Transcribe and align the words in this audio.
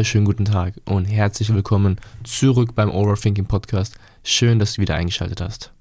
Einen 0.00 0.06
wunderschönen 0.06 0.24
guten 0.24 0.44
Tag 0.46 0.80
und 0.86 1.04
herzlich 1.04 1.52
willkommen 1.52 2.00
zurück 2.24 2.74
beim 2.74 2.90
Overthinking 2.90 3.44
Podcast. 3.44 3.98
Schön, 4.24 4.58
dass 4.58 4.72
du 4.72 4.80
wieder 4.80 4.94
eingeschaltet 4.94 5.42
hast. 5.42 5.74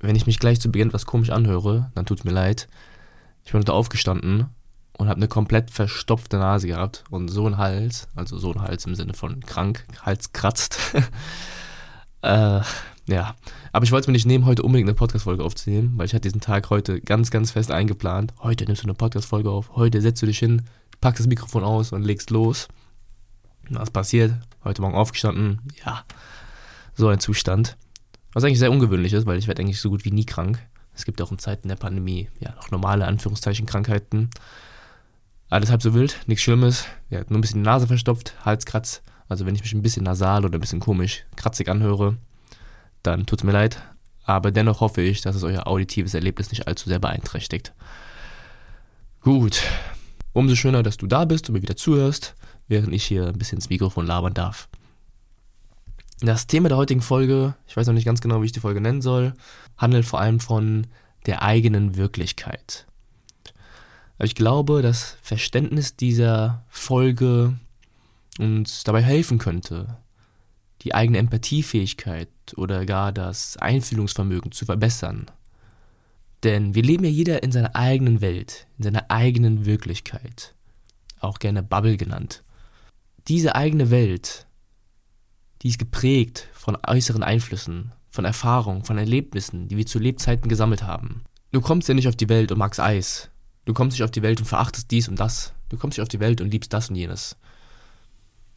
Wenn 0.00 0.16
ich 0.16 0.26
mich 0.26 0.40
gleich 0.40 0.60
zu 0.60 0.72
Beginn 0.72 0.88
etwas 0.88 1.06
komisch 1.06 1.30
anhöre, 1.30 1.92
dann 1.94 2.06
tut 2.06 2.18
es 2.18 2.24
mir 2.24 2.32
leid. 2.32 2.66
Ich 3.44 3.52
bin 3.52 3.60
heute 3.60 3.72
aufgestanden 3.72 4.46
und 4.94 5.08
habe 5.08 5.18
eine 5.18 5.28
komplett 5.28 5.70
verstopfte 5.70 6.38
Nase 6.38 6.66
gehabt 6.66 7.04
und 7.08 7.28
so 7.28 7.46
ein 7.46 7.56
Hals, 7.56 8.08
also 8.16 8.36
so 8.36 8.52
ein 8.52 8.62
Hals 8.62 8.84
im 8.84 8.96
Sinne 8.96 9.14
von 9.14 9.38
krank, 9.46 9.86
Hals 10.02 10.32
kratzt. 10.32 10.80
äh, 12.22 12.60
ja, 13.06 13.36
aber 13.70 13.84
ich 13.84 13.92
wollte 13.92 14.02
es 14.02 14.06
mir 14.08 14.14
nicht 14.14 14.26
nehmen, 14.26 14.44
heute 14.44 14.64
unbedingt 14.64 14.88
eine 14.88 14.96
Podcast-Folge 14.96 15.44
aufzunehmen, 15.44 15.92
weil 15.94 16.06
ich 16.06 16.14
hatte 16.14 16.28
diesen 16.28 16.40
Tag 16.40 16.68
heute 16.68 17.00
ganz, 17.00 17.30
ganz 17.30 17.52
fest 17.52 17.70
eingeplant. 17.70 18.34
Heute 18.40 18.64
nimmst 18.64 18.82
du 18.82 18.86
eine 18.86 18.94
Podcast-Folge 18.94 19.50
auf, 19.50 19.76
heute 19.76 20.02
setzt 20.02 20.20
du 20.20 20.26
dich 20.26 20.40
hin, 20.40 20.62
packst 21.00 21.20
das 21.20 21.28
Mikrofon 21.28 21.62
aus 21.62 21.92
und 21.92 22.02
legst 22.02 22.30
los. 22.30 22.66
Was 23.70 23.90
passiert? 23.90 24.32
Heute 24.64 24.80
Morgen 24.80 24.94
aufgestanden, 24.94 25.60
ja, 25.84 26.04
so 26.94 27.08
ein 27.08 27.20
Zustand. 27.20 27.76
Was 28.32 28.44
eigentlich 28.44 28.58
sehr 28.58 28.70
ungewöhnlich 28.70 29.12
ist, 29.12 29.26
weil 29.26 29.38
ich 29.38 29.46
werde 29.46 29.62
eigentlich 29.62 29.80
so 29.80 29.90
gut 29.90 30.04
wie 30.04 30.10
nie 30.10 30.24
krank. 30.24 30.58
Es 30.94 31.04
gibt 31.04 31.20
auch 31.20 31.30
in 31.30 31.38
Zeiten 31.38 31.68
der 31.68 31.76
Pandemie 31.76 32.28
ja 32.40 32.54
noch 32.54 32.70
normale 32.70 33.06
Anführungszeichen 33.06 33.66
Krankheiten. 33.66 34.30
Alles 35.50 35.70
halb 35.70 35.82
so 35.82 35.94
wild, 35.94 36.20
nichts 36.26 36.42
Schlimmes. 36.42 36.86
Ja, 37.10 37.20
nur 37.28 37.38
ein 37.38 37.40
bisschen 37.40 37.62
die 37.62 37.68
Nase 37.68 37.86
verstopft, 37.86 38.34
Halskratz. 38.44 39.02
Also 39.28 39.46
wenn 39.46 39.54
ich 39.54 39.62
mich 39.62 39.72
ein 39.74 39.82
bisschen 39.82 40.04
nasal 40.04 40.44
oder 40.44 40.58
ein 40.58 40.60
bisschen 40.60 40.80
komisch, 40.80 41.24
kratzig 41.36 41.68
anhöre, 41.68 42.16
dann 43.02 43.26
tut 43.26 43.40
es 43.40 43.44
mir 43.44 43.52
leid. 43.52 43.82
Aber 44.24 44.50
dennoch 44.50 44.80
hoffe 44.80 45.02
ich, 45.02 45.20
dass 45.20 45.36
es 45.36 45.42
euer 45.42 45.66
auditives 45.66 46.14
Erlebnis 46.14 46.50
nicht 46.50 46.66
allzu 46.66 46.88
sehr 46.88 46.98
beeinträchtigt. 46.98 47.72
Gut. 49.20 49.62
Umso 50.32 50.54
schöner, 50.54 50.82
dass 50.82 50.96
du 50.96 51.06
da 51.06 51.24
bist 51.24 51.48
und 51.48 51.54
mir 51.54 51.62
wieder 51.62 51.76
zuhörst, 51.76 52.34
während 52.68 52.92
ich 52.94 53.04
hier 53.04 53.26
ein 53.26 53.38
bisschen 53.38 53.58
ins 53.58 53.70
Mikrofon 53.70 54.06
labern 54.06 54.34
darf. 54.34 54.68
Das 56.20 56.46
Thema 56.46 56.68
der 56.68 56.78
heutigen 56.78 57.00
Folge, 57.00 57.54
ich 57.66 57.76
weiß 57.76 57.86
noch 57.86 57.94
nicht 57.94 58.04
ganz 58.04 58.20
genau, 58.20 58.42
wie 58.42 58.46
ich 58.46 58.52
die 58.52 58.60
Folge 58.60 58.80
nennen 58.80 59.02
soll, 59.02 59.34
handelt 59.76 60.04
vor 60.04 60.20
allem 60.20 60.40
von 60.40 60.86
der 61.26 61.42
eigenen 61.42 61.96
Wirklichkeit. 61.96 62.86
ich 64.20 64.34
glaube, 64.34 64.82
das 64.82 65.16
Verständnis 65.22 65.94
dieser 65.96 66.64
Folge 66.68 67.58
uns 68.38 68.82
dabei 68.84 69.02
helfen 69.02 69.38
könnte, 69.38 69.98
die 70.82 70.94
eigene 70.94 71.18
Empathiefähigkeit 71.18 72.28
oder 72.56 72.86
gar 72.86 73.12
das 73.12 73.56
Einfühlungsvermögen 73.56 74.52
zu 74.52 74.64
verbessern. 74.64 75.26
Denn 76.44 76.74
wir 76.74 76.82
leben 76.82 77.04
ja 77.04 77.10
jeder 77.10 77.42
in 77.42 77.52
seiner 77.52 77.74
eigenen 77.74 78.20
Welt, 78.20 78.66
in 78.78 78.84
seiner 78.84 79.10
eigenen 79.10 79.66
Wirklichkeit, 79.66 80.54
auch 81.20 81.38
gerne 81.38 81.62
Bubble 81.62 81.96
genannt. 81.96 82.42
Diese 83.28 83.54
eigene 83.54 83.90
Welt, 83.90 84.46
die 85.62 85.68
ist 85.68 85.78
geprägt 85.78 86.48
von 86.54 86.78
äußeren 86.86 87.22
Einflüssen, 87.22 87.92
von 88.08 88.24
Erfahrungen, 88.24 88.84
von 88.84 88.96
Erlebnissen, 88.96 89.68
die 89.68 89.76
wir 89.76 89.86
zu 89.86 89.98
Lebzeiten 89.98 90.48
gesammelt 90.48 90.82
haben. 90.82 91.22
Du 91.52 91.60
kommst 91.60 91.88
ja 91.88 91.94
nicht 91.94 92.08
auf 92.08 92.16
die 92.16 92.28
Welt 92.28 92.50
und 92.52 92.58
magst 92.58 92.80
Eis. 92.80 93.30
Du 93.64 93.74
kommst 93.74 93.94
nicht 93.94 94.04
auf 94.04 94.10
die 94.10 94.22
Welt 94.22 94.40
und 94.40 94.46
verachtest 94.46 94.90
dies 94.90 95.08
und 95.08 95.20
das. 95.20 95.52
Du 95.68 95.76
kommst 95.76 95.98
nicht 95.98 96.02
auf 96.02 96.08
die 96.08 96.20
Welt 96.20 96.40
und 96.40 96.50
liebst 96.50 96.72
das 96.72 96.88
und 96.88 96.96
jenes. 96.96 97.36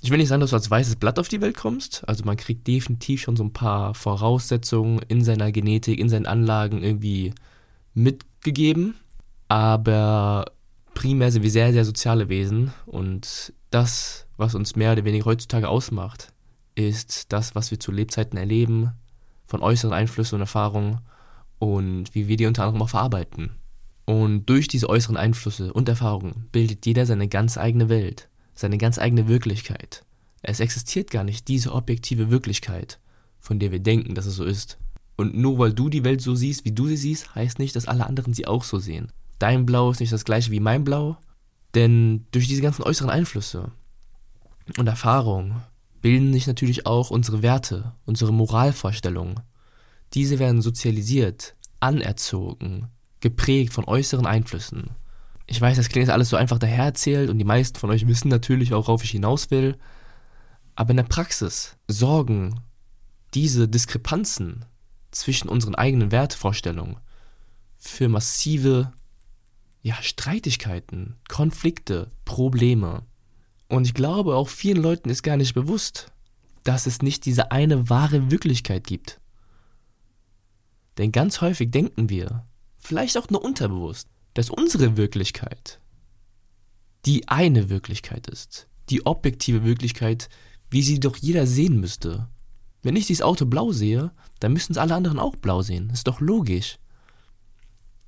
Ich 0.01 0.09
will 0.09 0.17
nicht 0.17 0.29
sagen, 0.29 0.39
dass 0.39 0.51
du 0.51 0.55
als 0.55 0.71
weißes 0.71 0.95
Blatt 0.95 1.19
auf 1.19 1.27
die 1.27 1.41
Welt 1.41 1.57
kommst. 1.57 2.07
Also 2.07 2.23
man 2.23 2.37
kriegt 2.37 2.65
definitiv 2.65 3.21
schon 3.21 3.35
so 3.35 3.43
ein 3.43 3.53
paar 3.53 3.93
Voraussetzungen 3.93 4.99
in 5.09 5.23
seiner 5.23 5.51
Genetik, 5.51 5.99
in 5.99 6.09
seinen 6.09 6.25
Anlagen 6.25 6.81
irgendwie 6.81 7.33
mitgegeben. 7.93 8.95
Aber 9.47 10.45
primär 10.93 11.31
sind 11.31 11.43
wir 11.43 11.51
sehr, 11.51 11.73
sehr 11.73 11.85
soziale 11.85 12.29
Wesen. 12.29 12.73
Und 12.85 13.53
das, 13.69 14.25
was 14.41 14.55
uns 14.55 14.75
mehr 14.75 14.91
oder 14.91 15.05
weniger 15.05 15.25
heutzutage 15.25 15.69
ausmacht, 15.69 16.33
ist 16.75 17.31
das, 17.31 17.55
was 17.55 17.71
wir 17.71 17.79
zu 17.79 17.91
Lebzeiten 17.93 18.37
erleben, 18.37 18.91
von 19.47 19.61
äußeren 19.61 19.93
Einflüssen 19.93 20.35
und 20.35 20.41
Erfahrungen 20.41 20.99
und 21.59 22.13
wie 22.13 22.27
wir 22.27 22.35
die 22.35 22.45
unter 22.45 22.63
anderem 22.63 22.81
auch 22.81 22.89
verarbeiten. 22.89 23.51
Und 24.05 24.47
durch 24.47 24.67
diese 24.67 24.89
äußeren 24.89 25.15
Einflüsse 25.15 25.71
und 25.71 25.87
Erfahrungen 25.87 26.49
bildet 26.51 26.85
jeder 26.85 27.05
seine 27.05 27.29
ganz 27.29 27.57
eigene 27.57 27.87
Welt 27.87 28.27
seine 28.61 28.77
ganz 28.77 28.97
eigene 28.97 29.27
Wirklichkeit. 29.27 30.05
Es 30.41 30.59
existiert 30.59 31.11
gar 31.11 31.23
nicht 31.23 31.47
diese 31.47 31.73
objektive 31.73 32.31
Wirklichkeit, 32.31 32.99
von 33.39 33.59
der 33.59 33.71
wir 33.71 33.79
denken, 33.79 34.15
dass 34.15 34.25
es 34.25 34.35
so 34.35 34.43
ist. 34.45 34.77
Und 35.17 35.35
nur 35.35 35.59
weil 35.59 35.73
du 35.73 35.89
die 35.89 36.03
Welt 36.03 36.21
so 36.21 36.35
siehst, 36.35 36.65
wie 36.65 36.71
du 36.71 36.87
sie 36.87 36.97
siehst, 36.97 37.35
heißt 37.35 37.59
nicht, 37.59 37.75
dass 37.75 37.87
alle 37.87 38.07
anderen 38.07 38.33
sie 38.33 38.47
auch 38.47 38.63
so 38.63 38.79
sehen. 38.79 39.11
Dein 39.39 39.65
Blau 39.65 39.91
ist 39.91 39.99
nicht 39.99 40.13
das 40.13 40.25
gleiche 40.25 40.51
wie 40.51 40.59
mein 40.59 40.83
Blau, 40.83 41.17
denn 41.75 42.25
durch 42.31 42.47
diese 42.47 42.61
ganzen 42.61 42.83
äußeren 42.83 43.09
Einflüsse 43.09 43.71
und 44.77 44.87
Erfahrungen 44.87 45.61
bilden 46.01 46.33
sich 46.33 46.47
natürlich 46.47 46.85
auch 46.85 47.11
unsere 47.11 47.41
Werte, 47.41 47.93
unsere 48.05 48.33
Moralvorstellungen. 48.33 49.39
Diese 50.13 50.39
werden 50.39 50.61
sozialisiert, 50.61 51.55
anerzogen, 51.79 52.87
geprägt 53.19 53.73
von 53.73 53.85
äußeren 53.85 54.25
Einflüssen. 54.25 54.91
Ich 55.47 55.59
weiß, 55.59 55.77
das 55.77 55.89
klingt 55.89 56.07
jetzt 56.07 56.13
alles 56.13 56.29
so 56.29 56.37
einfach 56.37 56.59
dahererzählt 56.59 57.29
und 57.29 57.37
die 57.37 57.45
meisten 57.45 57.77
von 57.77 57.89
euch 57.89 58.07
wissen 58.07 58.29
natürlich 58.29 58.73
auch, 58.73 58.87
worauf 58.87 59.03
ich 59.03 59.11
hinaus 59.11 59.51
will. 59.51 59.77
Aber 60.75 60.91
in 60.91 60.97
der 60.97 61.03
Praxis 61.03 61.77
sorgen 61.87 62.61
diese 63.33 63.67
Diskrepanzen 63.67 64.65
zwischen 65.11 65.49
unseren 65.49 65.75
eigenen 65.75 66.11
Wertevorstellungen 66.11 66.97
für 67.77 68.07
massive 68.07 68.93
ja, 69.81 69.95
Streitigkeiten, 70.01 71.17
Konflikte, 71.27 72.11
Probleme. 72.23 73.03
Und 73.71 73.85
ich 73.85 73.93
glaube, 73.93 74.35
auch 74.35 74.49
vielen 74.49 74.81
Leuten 74.81 75.09
ist 75.09 75.23
gar 75.23 75.37
nicht 75.37 75.53
bewusst, 75.53 76.11
dass 76.65 76.87
es 76.87 77.01
nicht 77.01 77.25
diese 77.25 77.51
eine 77.51 77.89
wahre 77.89 78.29
Wirklichkeit 78.29 78.85
gibt. 78.85 79.21
Denn 80.97 81.13
ganz 81.13 81.39
häufig 81.39 81.71
denken 81.71 82.09
wir, 82.09 82.45
vielleicht 82.77 83.17
auch 83.17 83.29
nur 83.29 83.41
unterbewusst, 83.41 84.09
dass 84.33 84.49
unsere 84.49 84.97
Wirklichkeit 84.97 85.79
die 87.05 87.29
eine 87.29 87.69
Wirklichkeit 87.69 88.27
ist, 88.27 88.67
die 88.89 89.05
objektive 89.05 89.63
Wirklichkeit, 89.63 90.29
wie 90.69 90.83
sie 90.83 90.99
doch 90.99 91.15
jeder 91.15 91.47
sehen 91.47 91.79
müsste. 91.79 92.27
Wenn 92.83 92.97
ich 92.97 93.07
dieses 93.07 93.23
Auto 93.23 93.45
blau 93.45 93.71
sehe, 93.71 94.11
dann 94.39 94.53
müssten 94.53 94.73
es 94.73 94.77
alle 94.77 94.95
anderen 94.95 95.17
auch 95.17 95.35
blau 95.37 95.61
sehen. 95.61 95.89
Ist 95.91 96.07
doch 96.07 96.19
logisch. 96.19 96.77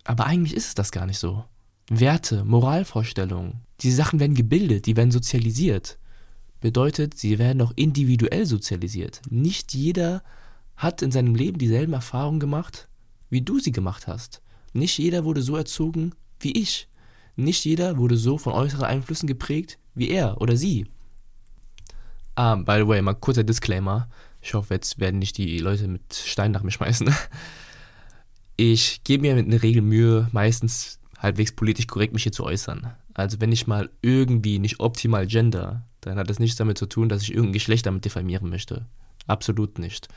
Aber 0.03 0.25
eigentlich 0.25 0.53
ist 0.53 0.67
es 0.67 0.75
das 0.75 0.91
gar 0.91 1.05
nicht 1.05 1.19
so. 1.19 1.45
Werte, 1.89 2.43
Moralvorstellungen, 2.43 3.61
diese 3.83 3.97
Sachen 3.97 4.19
werden 4.19 4.35
gebildet, 4.35 4.85
die 4.85 4.95
werden 4.95 5.11
sozialisiert. 5.11 5.97
Bedeutet, 6.61 7.17
sie 7.17 7.39
werden 7.39 7.61
auch 7.61 7.73
individuell 7.75 8.45
sozialisiert. 8.45 9.21
Nicht 9.29 9.73
jeder 9.73 10.23
hat 10.75 11.01
in 11.01 11.11
seinem 11.11 11.35
Leben 11.35 11.57
dieselben 11.57 11.93
Erfahrungen 11.93 12.39
gemacht, 12.39 12.87
wie 13.29 13.41
du 13.41 13.59
sie 13.59 13.71
gemacht 13.71 14.07
hast. 14.07 14.41
Nicht 14.71 14.97
jeder 14.97 15.25
wurde 15.25 15.41
so 15.41 15.55
erzogen 15.55 16.15
wie 16.39 16.53
ich. 16.53 16.87
Nicht 17.35 17.65
jeder 17.65 17.97
wurde 17.97 18.17
so 18.17 18.37
von 18.37 18.53
äußeren 18.53 18.85
Einflüssen 18.85 19.27
geprägt 19.27 19.77
wie 19.95 20.09
er 20.09 20.41
oder 20.41 20.57
sie. 20.57 20.87
Ah, 22.35 22.55
by 22.55 22.77
the 22.79 22.87
way, 22.87 23.01
mal 23.01 23.13
kurzer 23.13 23.43
Disclaimer. 23.43 24.09
Ich 24.41 24.53
hoffe, 24.53 24.73
jetzt 24.73 24.99
werden 24.99 25.19
nicht 25.19 25.37
die 25.37 25.59
Leute 25.59 25.87
mit 25.87 26.13
Steinen 26.13 26.51
nach 26.51 26.63
mir 26.63 26.71
schmeißen. 26.71 27.13
Ich 28.55 29.03
gebe 29.03 29.23
mir 29.23 29.35
mit 29.35 29.47
einer 29.47 29.63
Regel 29.63 29.81
Mühe, 29.81 30.29
meistens 30.31 30.99
halbwegs 31.17 31.53
politisch 31.53 31.87
korrekt 31.87 32.13
mich 32.13 32.23
hier 32.23 32.31
zu 32.31 32.43
äußern. 32.43 32.93
Also 33.13 33.39
wenn 33.39 33.51
ich 33.51 33.67
mal 33.67 33.89
irgendwie 34.01 34.59
nicht 34.59 34.79
optimal 34.79 35.27
gender, 35.27 35.85
dann 36.01 36.17
hat 36.17 36.29
das 36.29 36.39
nichts 36.39 36.57
damit 36.57 36.77
zu 36.77 36.85
tun, 36.85 37.09
dass 37.09 37.21
ich 37.21 37.31
irgendein 37.31 37.53
Geschlecht 37.53 37.85
damit 37.85 38.05
diffamieren 38.05 38.49
möchte. 38.49 38.85
Absolut 39.27 39.79
nicht. 39.79 40.07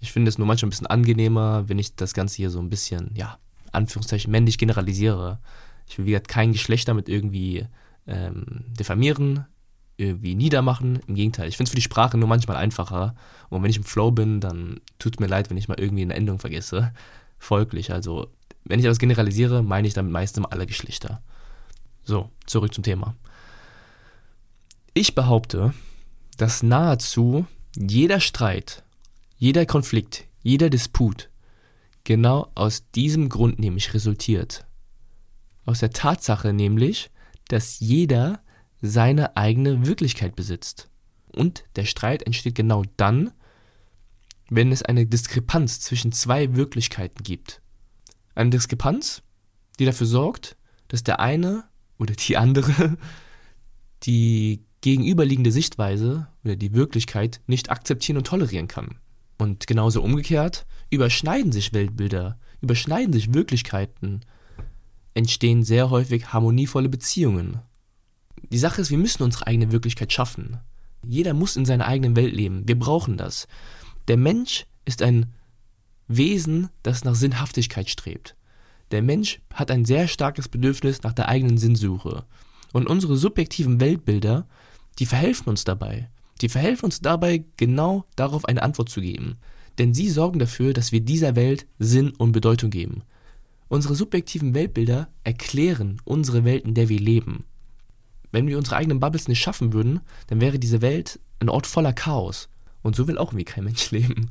Ich 0.00 0.12
finde 0.12 0.28
es 0.28 0.38
nur 0.38 0.46
manchmal 0.46 0.68
ein 0.68 0.70
bisschen 0.70 0.86
angenehmer, 0.86 1.68
wenn 1.68 1.78
ich 1.78 1.96
das 1.96 2.14
Ganze 2.14 2.36
hier 2.36 2.50
so 2.50 2.58
ein 2.58 2.68
bisschen, 2.68 3.10
ja, 3.14 3.38
Anführungszeichen 3.72 4.30
männlich 4.30 4.58
generalisiere. 4.58 5.38
Ich 5.88 5.98
will, 5.98 6.06
wie 6.06 6.10
gesagt, 6.10 6.28
kein 6.28 6.52
Geschlecht 6.52 6.88
damit 6.88 7.08
irgendwie 7.08 7.66
ähm, 8.06 8.64
diffamieren, 8.78 9.46
irgendwie 9.96 10.34
niedermachen. 10.34 11.00
Im 11.06 11.14
Gegenteil, 11.14 11.48
ich 11.48 11.56
finde 11.56 11.68
es 11.68 11.70
für 11.70 11.76
die 11.76 11.82
Sprache 11.82 12.18
nur 12.18 12.28
manchmal 12.28 12.56
einfacher. 12.56 13.14
Und 13.48 13.62
wenn 13.62 13.70
ich 13.70 13.78
im 13.78 13.84
Flow 13.84 14.10
bin, 14.10 14.40
dann 14.40 14.80
tut 14.98 15.14
es 15.14 15.20
mir 15.20 15.26
leid, 15.26 15.50
wenn 15.50 15.56
ich 15.56 15.68
mal 15.68 15.78
irgendwie 15.78 16.02
eine 16.02 16.14
Endung 16.14 16.38
vergesse. 16.38 16.92
Folglich, 17.38 17.92
also, 17.92 18.28
wenn 18.64 18.80
ich 18.80 18.86
etwas 18.86 18.98
generalisiere, 18.98 19.62
meine 19.62 19.86
ich 19.86 19.94
damit 19.94 20.12
meistens 20.12 20.46
alle 20.46 20.66
Geschlechter. 20.66 21.22
So, 22.06 22.30
zurück 22.46 22.72
zum 22.72 22.84
Thema. 22.84 23.16
Ich 24.94 25.16
behaupte, 25.16 25.74
dass 26.36 26.62
nahezu 26.62 27.46
jeder 27.76 28.20
Streit, 28.20 28.84
jeder 29.36 29.66
Konflikt, 29.66 30.24
jeder 30.40 30.70
Disput 30.70 31.30
genau 32.04 32.52
aus 32.54 32.88
diesem 32.92 33.28
Grund 33.28 33.58
nämlich 33.58 33.92
resultiert. 33.92 34.66
Aus 35.64 35.80
der 35.80 35.90
Tatsache 35.90 36.52
nämlich, 36.52 37.10
dass 37.48 37.80
jeder 37.80 38.40
seine 38.80 39.36
eigene 39.36 39.84
Wirklichkeit 39.84 40.36
besitzt. 40.36 40.88
Und 41.32 41.64
der 41.74 41.86
Streit 41.86 42.22
entsteht 42.22 42.54
genau 42.54 42.84
dann, 42.96 43.32
wenn 44.48 44.70
es 44.70 44.84
eine 44.84 45.06
Diskrepanz 45.06 45.80
zwischen 45.80 46.12
zwei 46.12 46.54
Wirklichkeiten 46.54 47.24
gibt. 47.24 47.60
Eine 48.36 48.50
Diskrepanz, 48.50 49.22
die 49.80 49.84
dafür 49.84 50.06
sorgt, 50.06 50.56
dass 50.86 51.02
der 51.02 51.18
eine 51.18 51.64
oder 51.98 52.14
die 52.14 52.36
andere 52.36 52.96
die 54.02 54.64
gegenüberliegende 54.80 55.52
Sichtweise 55.52 56.28
oder 56.44 56.56
die 56.56 56.74
Wirklichkeit 56.74 57.40
nicht 57.46 57.70
akzeptieren 57.70 58.18
und 58.18 58.26
tolerieren 58.26 58.68
kann. 58.68 58.96
Und 59.38 59.66
genauso 59.66 60.02
umgekehrt 60.02 60.66
überschneiden 60.90 61.52
sich 61.52 61.72
Weltbilder, 61.72 62.38
überschneiden 62.60 63.12
sich 63.12 63.34
Wirklichkeiten, 63.34 64.20
entstehen 65.14 65.62
sehr 65.62 65.90
häufig 65.90 66.32
harmonievolle 66.32 66.88
Beziehungen. 66.88 67.60
Die 68.50 68.58
Sache 68.58 68.80
ist, 68.80 68.90
wir 68.90 68.98
müssen 68.98 69.22
unsere 69.22 69.46
eigene 69.46 69.72
Wirklichkeit 69.72 70.12
schaffen. 70.12 70.58
Jeder 71.02 71.34
muss 71.34 71.56
in 71.56 71.64
seiner 71.64 71.86
eigenen 71.86 72.16
Welt 72.16 72.34
leben. 72.34 72.66
Wir 72.66 72.78
brauchen 72.78 73.16
das. 73.16 73.48
Der 74.08 74.16
Mensch 74.16 74.66
ist 74.84 75.02
ein 75.02 75.32
Wesen, 76.08 76.68
das 76.82 77.04
nach 77.04 77.14
Sinnhaftigkeit 77.14 77.88
strebt. 77.88 78.36
Der 78.90 79.02
Mensch 79.02 79.40
hat 79.52 79.70
ein 79.70 79.84
sehr 79.84 80.06
starkes 80.08 80.48
Bedürfnis 80.48 81.02
nach 81.02 81.12
der 81.12 81.28
eigenen 81.28 81.58
Sinnsuche. 81.58 82.24
Und 82.72 82.86
unsere 82.86 83.16
subjektiven 83.16 83.80
Weltbilder, 83.80 84.46
die 84.98 85.06
verhelfen 85.06 85.48
uns 85.48 85.64
dabei. 85.64 86.08
Die 86.40 86.48
verhelfen 86.48 86.86
uns 86.86 87.00
dabei, 87.00 87.44
genau 87.56 88.04
darauf 88.14 88.44
eine 88.44 88.62
Antwort 88.62 88.88
zu 88.88 89.00
geben. 89.00 89.36
Denn 89.78 89.94
sie 89.94 90.08
sorgen 90.08 90.38
dafür, 90.38 90.72
dass 90.72 90.92
wir 90.92 91.00
dieser 91.00 91.36
Welt 91.36 91.66
Sinn 91.78 92.10
und 92.10 92.32
Bedeutung 92.32 92.70
geben. 92.70 93.02
Unsere 93.68 93.94
subjektiven 93.94 94.54
Weltbilder 94.54 95.08
erklären 95.24 96.00
unsere 96.04 96.44
Welt, 96.44 96.64
in 96.64 96.74
der 96.74 96.88
wir 96.88 97.00
leben. 97.00 97.44
Wenn 98.30 98.46
wir 98.46 98.58
unsere 98.58 98.76
eigenen 98.76 99.00
Bubbles 99.00 99.28
nicht 99.28 99.40
schaffen 99.40 99.72
würden, 99.72 100.00
dann 100.28 100.40
wäre 100.40 100.58
diese 100.58 100.82
Welt 100.82 101.18
ein 101.40 101.48
Ort 101.48 101.66
voller 101.66 101.92
Chaos. 101.92 102.48
Und 102.82 102.94
so 102.94 103.08
will 103.08 103.18
auch 103.18 103.32
irgendwie 103.32 103.44
kein 103.44 103.64
Mensch 103.64 103.90
leben. 103.90 104.30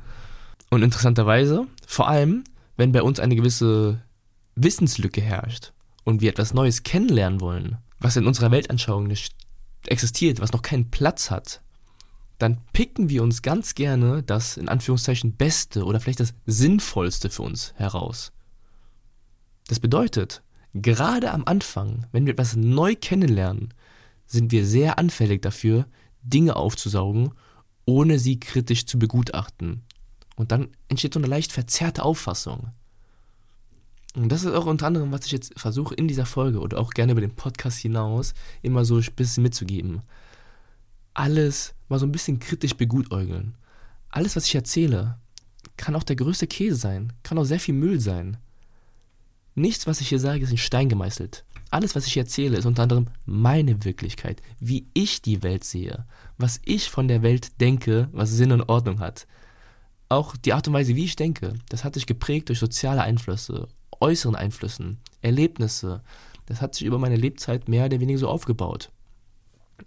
Und 0.69 0.83
interessanterweise, 0.83 1.67
vor 1.85 2.07
allem, 2.07 2.43
wenn 2.77 2.91
bei 2.91 3.03
uns 3.03 3.19
eine 3.19 3.35
gewisse 3.35 4.01
Wissenslücke 4.55 5.21
herrscht 5.21 5.73
und 6.03 6.21
wir 6.21 6.29
etwas 6.29 6.53
Neues 6.53 6.83
kennenlernen 6.83 7.41
wollen, 7.41 7.77
was 7.99 8.15
in 8.15 8.27
unserer 8.27 8.51
Weltanschauung 8.51 9.05
nicht 9.07 9.35
existiert, 9.87 10.39
was 10.39 10.53
noch 10.53 10.61
keinen 10.61 10.89
Platz 10.89 11.29
hat, 11.29 11.61
dann 12.37 12.59
picken 12.73 13.09
wir 13.09 13.23
uns 13.23 13.41
ganz 13.41 13.75
gerne 13.75 14.23
das 14.23 14.57
in 14.57 14.67
Anführungszeichen 14.67 15.35
Beste 15.35 15.85
oder 15.85 15.99
vielleicht 15.99 16.19
das 16.19 16.33
Sinnvollste 16.45 17.29
für 17.29 17.43
uns 17.43 17.73
heraus. 17.75 18.31
Das 19.67 19.79
bedeutet, 19.79 20.43
gerade 20.73 21.31
am 21.31 21.43
Anfang, 21.45 22.07
wenn 22.11 22.25
wir 22.25 22.33
etwas 22.33 22.55
neu 22.55 22.95
kennenlernen, 22.95 23.73
sind 24.25 24.51
wir 24.51 24.65
sehr 24.65 24.99
anfällig 24.99 25.41
dafür, 25.41 25.87
Dinge 26.21 26.55
aufzusaugen, 26.55 27.31
ohne 27.85 28.19
sie 28.19 28.39
kritisch 28.39 28.85
zu 28.85 28.99
begutachten. 28.99 29.83
Und 30.35 30.51
dann 30.51 30.69
entsteht 30.89 31.13
so 31.13 31.19
eine 31.19 31.27
leicht 31.27 31.51
verzerrte 31.51 32.03
Auffassung. 32.03 32.71
Und 34.15 34.29
das 34.31 34.43
ist 34.43 34.53
auch 34.53 34.65
unter 34.65 34.87
anderem, 34.87 35.11
was 35.11 35.25
ich 35.25 35.33
jetzt 35.33 35.59
versuche 35.59 35.93
in 35.93 36.07
dieser 36.07 36.25
Folge 36.25 36.59
oder 36.59 36.79
auch 36.79 36.91
gerne 36.91 37.11
über 37.11 37.21
den 37.21 37.35
Podcast 37.35 37.79
hinaus 37.79 38.33
immer 38.61 38.85
so 38.85 38.97
ein 38.97 39.05
bisschen 39.15 39.43
mitzugeben. 39.43 40.01
Alles 41.13 41.73
mal 41.89 41.99
so 41.99 42.05
ein 42.05 42.11
bisschen 42.11 42.39
kritisch 42.39 42.75
begutäugeln. 42.75 43.55
Alles, 44.09 44.35
was 44.37 44.45
ich 44.45 44.55
erzähle, 44.55 45.17
kann 45.75 45.95
auch 45.95 46.03
der 46.03 46.15
größte 46.15 46.47
Käse 46.47 46.77
sein, 46.77 47.11
kann 47.23 47.37
auch 47.37 47.43
sehr 47.43 47.59
viel 47.59 47.73
Müll 47.73 47.99
sein. 47.99 48.37
Nichts, 49.53 49.85
was 49.85 49.99
ich 49.99 50.09
hier 50.09 50.19
sage, 50.19 50.43
ist 50.43 50.51
in 50.51 50.57
Stein 50.57 50.87
gemeißelt. 50.87 51.43
Alles, 51.69 51.95
was 51.95 52.07
ich 52.07 52.15
erzähle, 52.15 52.57
ist 52.57 52.65
unter 52.65 52.83
anderem 52.83 53.07
meine 53.25 53.83
Wirklichkeit, 53.83 54.41
wie 54.59 54.87
ich 54.93 55.21
die 55.21 55.43
Welt 55.43 55.65
sehe, 55.65 56.05
was 56.37 56.61
ich 56.63 56.89
von 56.89 57.09
der 57.09 57.21
Welt 57.21 57.59
denke, 57.59 58.07
was 58.13 58.31
Sinn 58.31 58.53
und 58.53 58.69
Ordnung 58.69 58.99
hat. 58.99 59.27
Auch 60.07 60.37
die 60.37 60.53
Art 60.53 60.67
und 60.67 60.73
Weise, 60.73 60.95
wie 60.95 61.03
ich 61.03 61.17
denke, 61.17 61.55
das 61.67 61.83
hat 61.83 61.95
sich 61.95 62.05
geprägt 62.05 62.47
durch 62.47 62.59
soziale 62.59 63.01
Einflüsse 63.01 63.67
äußeren 63.99 64.35
Einflüssen, 64.35 64.99
Erlebnisse. 65.21 66.01
Das 66.45 66.61
hat 66.61 66.75
sich 66.75 66.85
über 66.85 66.99
meine 66.99 67.15
Lebzeit 67.15 67.67
mehr 67.67 67.85
oder 67.85 67.99
weniger 67.99 68.19
so 68.19 68.29
aufgebaut. 68.29 68.91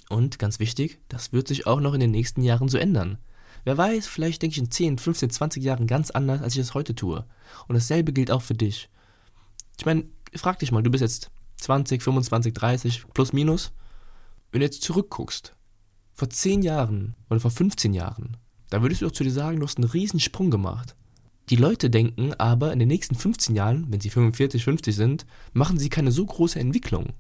Und 0.09 0.39
ganz 0.39 0.59
wichtig, 0.59 1.01
das 1.09 1.33
wird 1.33 1.49
sich 1.49 1.67
auch 1.67 1.81
noch 1.81 1.95
in 1.95 2.01
den 2.01 2.11
nächsten 2.11 2.43
Jahren 2.43 2.69
so 2.69 2.79
ändern. 2.79 3.19
Wer 3.65 3.77
weiß, 3.77 4.07
vielleicht 4.07 4.43
denke 4.43 4.55
ich 4.55 4.59
in 4.59 4.71
10, 4.71 4.99
15, 4.99 5.31
20 5.31 5.63
Jahren 5.63 5.87
ganz 5.87 6.11
anders, 6.11 6.43
als 6.43 6.55
ich 6.55 6.61
es 6.61 6.75
heute 6.75 6.95
tue. 6.95 7.25
Und 7.67 7.75
dasselbe 7.75 8.13
gilt 8.13 8.31
auch 8.31 8.43
für 8.43 8.55
dich. 8.55 8.89
Ich 9.79 9.87
meine, 9.87 10.05
frag 10.35 10.59
dich 10.59 10.73
mal, 10.73 10.83
du 10.83 10.91
bist 10.91 11.03
jetzt 11.03 11.31
20, 11.59 12.03
25, 12.03 12.55
30, 12.55 13.05
plus 13.13 13.33
minus. 13.33 13.73
Wenn 14.51 14.61
du 14.61 14.67
jetzt 14.67 14.83
zurückguckst, 14.83 15.55
vor 16.15 16.31
10 16.31 16.63
Jahren 16.63 17.15
oder 17.29 17.41
vor 17.41 17.51
15 17.51 17.95
Jahren, 17.95 18.37
da 18.71 18.83
würdest 18.83 19.03
du 19.03 19.07
doch 19.07 19.13
zu 19.13 19.25
dir 19.25 19.31
sagen, 19.31 19.61
du 19.61 19.67
hast 19.67 19.79
einen 19.79 19.89
riesen 19.89 20.21
Sprung 20.21 20.51
gemacht. 20.51 20.95
Die 21.51 21.57
Leute 21.57 21.89
denken 21.89 22.35
aber, 22.35 22.73
in 22.75 22.79
den 22.79 22.89
nächsten 22.89 23.15
15 23.15 23.57
Jahren, 23.57 23.87
wenn 23.91 24.01
sie 24.01 24.11
45, 24.11 24.65
50 24.65 24.95
sind, 24.95 25.27
machen 25.55 25.79
sie 25.79 25.89
keine 25.89 26.13
so 26.13 26.27
große 26.27 26.61
Entwicklung. 26.61 27.15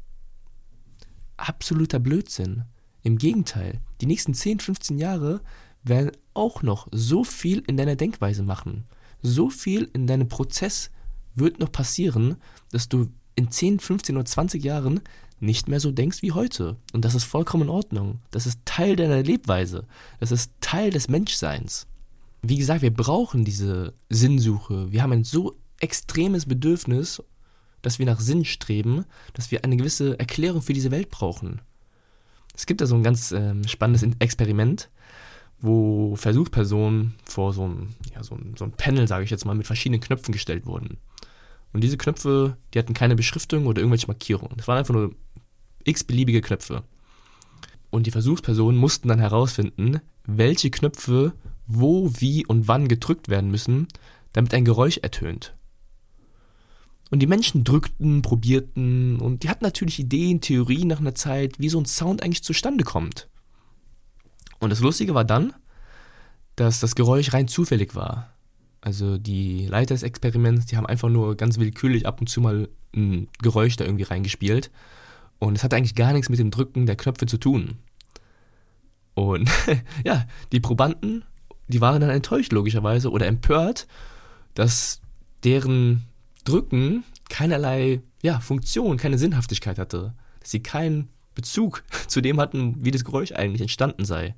Absoluter 1.38 1.98
Blödsinn. 1.98 2.64
Im 3.02 3.16
Gegenteil, 3.16 3.80
die 4.02 4.06
nächsten 4.06 4.34
10, 4.34 4.60
15 4.60 4.98
Jahre 4.98 5.40
werden 5.82 6.12
auch 6.34 6.62
noch 6.62 6.88
so 6.90 7.24
viel 7.24 7.62
in 7.66 7.78
deiner 7.78 7.96
Denkweise 7.96 8.42
machen. 8.42 8.84
So 9.22 9.48
viel 9.48 9.88
in 9.94 10.06
deinem 10.06 10.28
Prozess 10.28 10.90
wird 11.34 11.58
noch 11.58 11.72
passieren, 11.72 12.36
dass 12.70 12.88
du 12.88 13.06
in 13.34 13.50
10, 13.50 13.80
15 13.80 14.16
oder 14.16 14.26
20 14.26 14.62
Jahren 14.62 15.00
nicht 15.40 15.68
mehr 15.68 15.80
so 15.80 15.90
denkst 15.90 16.20
wie 16.20 16.32
heute. 16.32 16.76
Und 16.92 17.04
das 17.04 17.14
ist 17.14 17.24
vollkommen 17.24 17.62
in 17.62 17.68
Ordnung. 17.70 18.20
Das 18.30 18.46
ist 18.46 18.60
Teil 18.66 18.96
deiner 18.96 19.22
Lebweise. 19.22 19.86
Das 20.20 20.32
ist 20.32 20.52
Teil 20.60 20.90
des 20.90 21.08
Menschseins 21.08 21.86
wie 22.42 22.58
gesagt, 22.58 22.82
wir 22.82 22.92
brauchen 22.92 23.44
diese 23.44 23.94
Sinnsuche. 24.08 24.92
Wir 24.92 25.02
haben 25.02 25.12
ein 25.12 25.24
so 25.24 25.54
extremes 25.80 26.46
Bedürfnis, 26.46 27.22
dass 27.82 27.98
wir 27.98 28.06
nach 28.06 28.20
Sinn 28.20 28.44
streben, 28.44 29.04
dass 29.34 29.50
wir 29.50 29.64
eine 29.64 29.76
gewisse 29.76 30.18
Erklärung 30.18 30.62
für 30.62 30.72
diese 30.72 30.90
Welt 30.90 31.10
brauchen. 31.10 31.60
Es 32.54 32.66
gibt 32.66 32.80
da 32.80 32.86
so 32.86 32.96
ein 32.96 33.04
ganz 33.04 33.32
ähm, 33.32 33.66
spannendes 33.66 34.04
Experiment, 34.18 34.90
wo 35.60 36.16
Versuchspersonen 36.16 37.14
vor 37.24 37.52
so 37.52 37.68
ein, 37.68 37.94
ja, 38.14 38.22
so 38.22 38.34
ein, 38.34 38.54
so 38.56 38.64
ein 38.64 38.72
Panel, 38.72 39.06
sage 39.06 39.24
ich 39.24 39.30
jetzt 39.30 39.44
mal, 39.44 39.54
mit 39.54 39.66
verschiedenen 39.66 40.00
Knöpfen 40.00 40.32
gestellt 40.32 40.66
wurden. 40.66 40.98
Und 41.72 41.82
diese 41.82 41.98
Knöpfe, 41.98 42.56
die 42.72 42.78
hatten 42.78 42.94
keine 42.94 43.16
Beschriftung 43.16 43.66
oder 43.66 43.80
irgendwelche 43.80 44.06
Markierungen. 44.06 44.56
Das 44.56 44.66
waren 44.68 44.78
einfach 44.78 44.94
nur 44.94 45.14
x-beliebige 45.84 46.40
Knöpfe. 46.40 46.82
Und 47.90 48.06
die 48.06 48.10
Versuchspersonen 48.10 48.78
mussten 48.78 49.08
dann 49.08 49.18
herausfinden, 49.18 50.00
welche 50.24 50.70
Knöpfe 50.70 51.32
wo, 51.68 52.10
wie 52.18 52.44
und 52.46 52.66
wann 52.66 52.88
gedrückt 52.88 53.28
werden 53.28 53.50
müssen, 53.50 53.86
damit 54.32 54.52
ein 54.54 54.64
Geräusch 54.64 54.98
ertönt. 54.98 55.54
Und 57.10 57.20
die 57.20 57.26
Menschen 57.26 57.64
drückten, 57.64 58.22
probierten 58.22 59.20
und 59.20 59.42
die 59.42 59.48
hatten 59.48 59.64
natürlich 59.64 59.98
Ideen, 59.98 60.40
Theorien 60.40 60.88
nach 60.88 61.00
einer 61.00 61.14
Zeit, 61.14 61.58
wie 61.58 61.68
so 61.68 61.80
ein 61.80 61.86
Sound 61.86 62.22
eigentlich 62.22 62.42
zustande 62.42 62.84
kommt. 62.84 63.28
Und 64.58 64.70
das 64.70 64.80
Lustige 64.80 65.14
war 65.14 65.24
dann, 65.24 65.54
dass 66.56 66.80
das 66.80 66.94
Geräusch 66.94 67.32
rein 67.32 67.48
zufällig 67.48 67.94
war. 67.94 68.34
Also 68.80 69.18
die 69.18 69.66
Leiter 69.66 69.94
des 69.94 70.02
Experiments, 70.02 70.66
die 70.66 70.76
haben 70.76 70.86
einfach 70.86 71.08
nur 71.08 71.36
ganz 71.36 71.58
willkürlich 71.58 72.06
ab 72.06 72.20
und 72.20 72.28
zu 72.28 72.40
mal 72.40 72.68
ein 72.94 73.28
Geräusch 73.40 73.76
da 73.76 73.84
irgendwie 73.84 74.04
reingespielt. 74.04 74.70
Und 75.38 75.56
es 75.56 75.64
hatte 75.64 75.76
eigentlich 75.76 75.94
gar 75.94 76.12
nichts 76.12 76.28
mit 76.28 76.38
dem 76.38 76.50
Drücken 76.50 76.86
der 76.86 76.96
Knöpfe 76.96 77.26
zu 77.26 77.38
tun. 77.38 77.78
Und 79.14 79.50
ja, 80.04 80.26
die 80.52 80.60
Probanden 80.60 81.24
die 81.68 81.80
waren 81.80 82.00
dann 82.00 82.10
enttäuscht 82.10 82.52
logischerweise 82.52 83.10
oder 83.10 83.26
empört, 83.26 83.86
dass 84.54 85.00
deren 85.44 86.04
Drücken 86.44 87.04
keinerlei 87.28 88.00
ja, 88.22 88.40
Funktion, 88.40 88.96
keine 88.96 89.18
Sinnhaftigkeit 89.18 89.78
hatte. 89.78 90.14
Dass 90.40 90.50
sie 90.50 90.62
keinen 90.62 91.08
Bezug 91.34 91.84
zu 92.08 92.20
dem 92.20 92.40
hatten, 92.40 92.84
wie 92.84 92.90
das 92.90 93.04
Geräusch 93.04 93.32
eigentlich 93.32 93.60
entstanden 93.60 94.04
sei. 94.04 94.34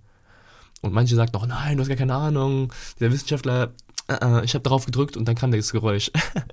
Und 0.82 0.92
manche 0.92 1.14
sagten 1.14 1.36
noch, 1.36 1.46
nein, 1.46 1.76
du 1.76 1.82
hast 1.82 1.88
gar 1.88 1.96
keine 1.96 2.14
Ahnung. 2.14 2.72
Der 3.00 3.12
Wissenschaftler, 3.12 3.72
uh 4.10 4.14
-uh, 4.14 4.42
ich 4.42 4.54
habe 4.54 4.62
darauf 4.62 4.86
gedrückt 4.86 5.16
und 5.16 5.26
dann 5.26 5.34
kam 5.34 5.52
das 5.52 5.72
Geräusch. 5.72 6.10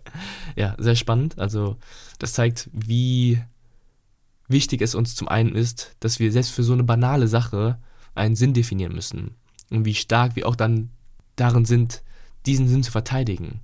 ja, 0.55 0.75
sehr 0.77 0.95
spannend. 0.95 1.39
Also 1.39 1.77
das 2.19 2.33
zeigt, 2.33 2.69
wie 2.71 3.41
wichtig 4.47 4.81
es 4.81 4.95
uns 4.95 5.15
zum 5.15 5.27
einen 5.27 5.55
ist, 5.55 5.95
dass 5.99 6.19
wir 6.19 6.31
selbst 6.31 6.51
für 6.51 6.63
so 6.63 6.73
eine 6.73 6.83
banale 6.83 7.27
Sache 7.27 7.79
einen 8.15 8.35
Sinn 8.35 8.53
definieren 8.53 8.93
müssen 8.93 9.35
und 9.69 9.85
wie 9.85 9.95
stark 9.95 10.35
wir 10.35 10.47
auch 10.47 10.55
dann 10.55 10.89
darin 11.35 11.65
sind, 11.65 12.03
diesen 12.45 12.67
Sinn 12.67 12.83
zu 12.83 12.91
verteidigen. 12.91 13.59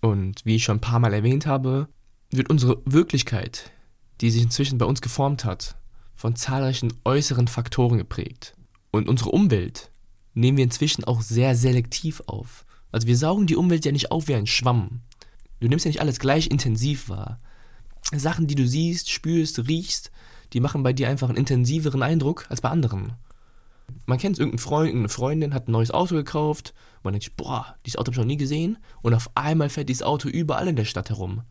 Und 0.00 0.44
wie 0.44 0.56
ich 0.56 0.64
schon 0.64 0.78
ein 0.78 0.80
paar 0.80 0.98
Mal 0.98 1.14
erwähnt 1.14 1.46
habe, 1.46 1.88
wird 2.30 2.50
unsere 2.50 2.80
Wirklichkeit, 2.84 3.70
die 4.20 4.30
sich 4.30 4.42
inzwischen 4.42 4.78
bei 4.78 4.86
uns 4.86 5.00
geformt 5.00 5.44
hat, 5.44 5.76
von 6.14 6.36
zahlreichen 6.36 6.92
äußeren 7.04 7.48
Faktoren 7.48 7.98
geprägt. 7.98 8.54
Und 8.90 9.08
unsere 9.08 9.30
Umwelt 9.30 9.90
nehmen 10.34 10.56
wir 10.56 10.64
inzwischen 10.64 11.04
auch 11.04 11.20
sehr 11.20 11.54
selektiv 11.54 12.22
auf. 12.26 12.64
Also 12.92 13.06
wir 13.06 13.16
saugen 13.16 13.46
die 13.46 13.56
Umwelt 13.56 13.84
ja 13.84 13.92
nicht 13.92 14.10
auf 14.10 14.28
wie 14.28 14.34
ein 14.34 14.46
Schwamm. 14.46 15.00
Du 15.60 15.68
nimmst 15.68 15.84
ja 15.84 15.90
nicht 15.90 16.00
alles 16.00 16.18
gleich 16.18 16.48
intensiv 16.48 17.08
wahr. 17.08 17.40
Sachen, 18.14 18.46
die 18.46 18.54
du 18.54 18.66
siehst, 18.66 19.10
spürst, 19.10 19.66
riechst, 19.68 20.10
die 20.52 20.60
machen 20.60 20.82
bei 20.82 20.92
dir 20.92 21.08
einfach 21.08 21.28
einen 21.28 21.38
intensiveren 21.38 22.02
Eindruck 22.02 22.46
als 22.48 22.60
bei 22.60 22.70
anderen. 22.70 23.14
Man 24.06 24.18
kennt 24.18 24.38
es, 24.38 24.62
Freund, 24.62 24.88
irgendeine 24.88 25.08
Freundin 25.08 25.54
hat 25.54 25.68
ein 25.68 25.72
neues 25.72 25.90
Auto 25.90 26.14
gekauft. 26.14 26.74
Man 27.02 27.12
denkt 27.12 27.24
sich, 27.24 27.34
boah, 27.34 27.76
dieses 27.84 27.98
Auto 27.98 28.06
habe 28.06 28.12
ich 28.12 28.18
noch 28.18 28.24
nie 28.24 28.36
gesehen. 28.36 28.78
Und 29.02 29.14
auf 29.14 29.30
einmal 29.34 29.68
fährt 29.68 29.88
dieses 29.88 30.02
Auto 30.02 30.28
überall 30.28 30.68
in 30.68 30.76
der 30.76 30.84
Stadt 30.84 31.08
herum. 31.08 31.42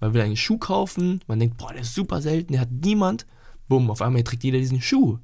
Man 0.00 0.14
will 0.14 0.20
einen 0.20 0.36
Schuh 0.36 0.58
kaufen. 0.58 1.20
Man 1.26 1.38
denkt, 1.38 1.56
boah, 1.56 1.72
der 1.72 1.82
ist 1.82 1.94
super 1.94 2.20
selten, 2.20 2.52
der 2.52 2.62
hat 2.62 2.70
niemand. 2.70 3.26
Bumm, 3.68 3.90
auf 3.90 4.02
einmal 4.02 4.22
trägt 4.22 4.44
jeder 4.44 4.58
diesen 4.58 4.82
Schuh. 4.82 5.18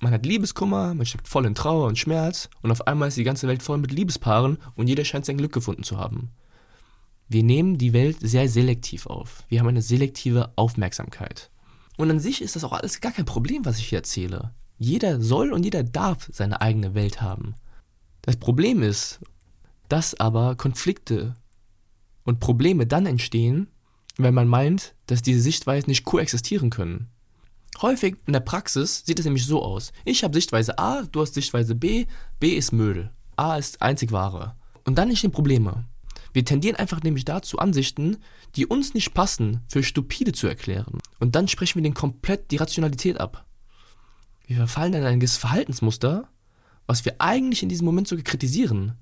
man 0.00 0.12
hat 0.12 0.24
Liebeskummer, 0.24 0.94
man 0.94 1.06
steckt 1.06 1.28
voll 1.28 1.46
in 1.46 1.54
Trauer 1.54 1.86
und 1.86 1.98
Schmerz 1.98 2.48
und 2.62 2.70
auf 2.70 2.86
einmal 2.86 3.08
ist 3.08 3.16
die 3.16 3.24
ganze 3.24 3.48
Welt 3.48 3.62
voll 3.62 3.78
mit 3.78 3.90
Liebespaaren 3.90 4.58
und 4.76 4.86
jeder 4.86 5.04
scheint 5.04 5.26
sein 5.26 5.38
Glück 5.38 5.52
gefunden 5.52 5.82
zu 5.82 5.98
haben. 5.98 6.30
Wir 7.28 7.42
nehmen 7.42 7.78
die 7.78 7.92
Welt 7.92 8.18
sehr 8.20 8.48
selektiv 8.48 9.06
auf. 9.06 9.44
Wir 9.48 9.60
haben 9.60 9.68
eine 9.68 9.82
selektive 9.82 10.52
Aufmerksamkeit. 10.56 11.50
Und 11.96 12.10
an 12.10 12.20
sich 12.20 12.42
ist 12.42 12.54
das 12.54 12.64
auch 12.64 12.72
alles 12.72 13.00
gar 13.00 13.12
kein 13.12 13.24
Problem, 13.24 13.64
was 13.64 13.78
ich 13.78 13.88
hier 13.88 13.98
erzähle. 13.98 14.52
Jeder 14.78 15.20
soll 15.20 15.52
und 15.52 15.64
jeder 15.64 15.82
darf 15.82 16.28
seine 16.32 16.60
eigene 16.60 16.94
Welt 16.94 17.22
haben. 17.22 17.54
Das 18.22 18.36
Problem 18.36 18.82
ist, 18.82 19.20
dass 19.88 20.18
aber 20.18 20.56
Konflikte 20.56 21.36
und 22.24 22.40
Probleme 22.40 22.86
dann 22.86 23.06
entstehen, 23.06 23.68
wenn 24.16 24.34
man 24.34 24.48
meint, 24.48 24.94
dass 25.06 25.22
diese 25.22 25.40
Sichtweisen 25.40 25.90
nicht 25.90 26.04
koexistieren 26.04 26.70
können. 26.70 27.08
Häufig 27.82 28.16
in 28.26 28.32
der 28.32 28.40
Praxis 28.40 29.02
sieht 29.04 29.18
es 29.18 29.24
nämlich 29.24 29.46
so 29.46 29.62
aus. 29.62 29.92
Ich 30.04 30.22
habe 30.22 30.34
Sichtweise 30.34 30.78
A, 30.78 31.02
du 31.02 31.20
hast 31.20 31.34
Sichtweise 31.34 31.74
B, 31.74 32.06
B 32.38 32.56
ist 32.56 32.72
Müll, 32.72 33.10
A 33.36 33.56
ist 33.56 33.82
einzig 33.82 34.12
wahre. 34.12 34.54
Und 34.84 34.96
dann 34.96 35.08
entstehen 35.08 35.32
Probleme. 35.32 35.84
Wir 36.32 36.44
tendieren 36.44 36.76
einfach 36.76 37.02
nämlich 37.02 37.24
dazu, 37.24 37.58
Ansichten, 37.58 38.18
die 38.56 38.66
uns 38.66 38.94
nicht 38.94 39.14
passen, 39.14 39.60
für 39.68 39.82
stupide 39.82 40.32
zu 40.32 40.46
erklären. 40.46 40.98
Und 41.20 41.34
dann 41.36 41.48
sprechen 41.48 41.76
wir 41.76 41.82
denen 41.82 41.94
komplett 41.94 42.50
die 42.50 42.56
Rationalität 42.56 43.18
ab. 43.20 43.44
Wir 44.46 44.56
verfallen 44.56 44.92
dann 44.92 45.02
in 45.02 45.08
ein 45.08 45.26
Verhaltensmuster, 45.26 46.28
was 46.86 47.04
wir 47.04 47.16
eigentlich 47.18 47.62
in 47.62 47.68
diesem 47.68 47.86
Moment 47.86 48.08
sogar 48.08 48.24
kritisieren 48.24 48.92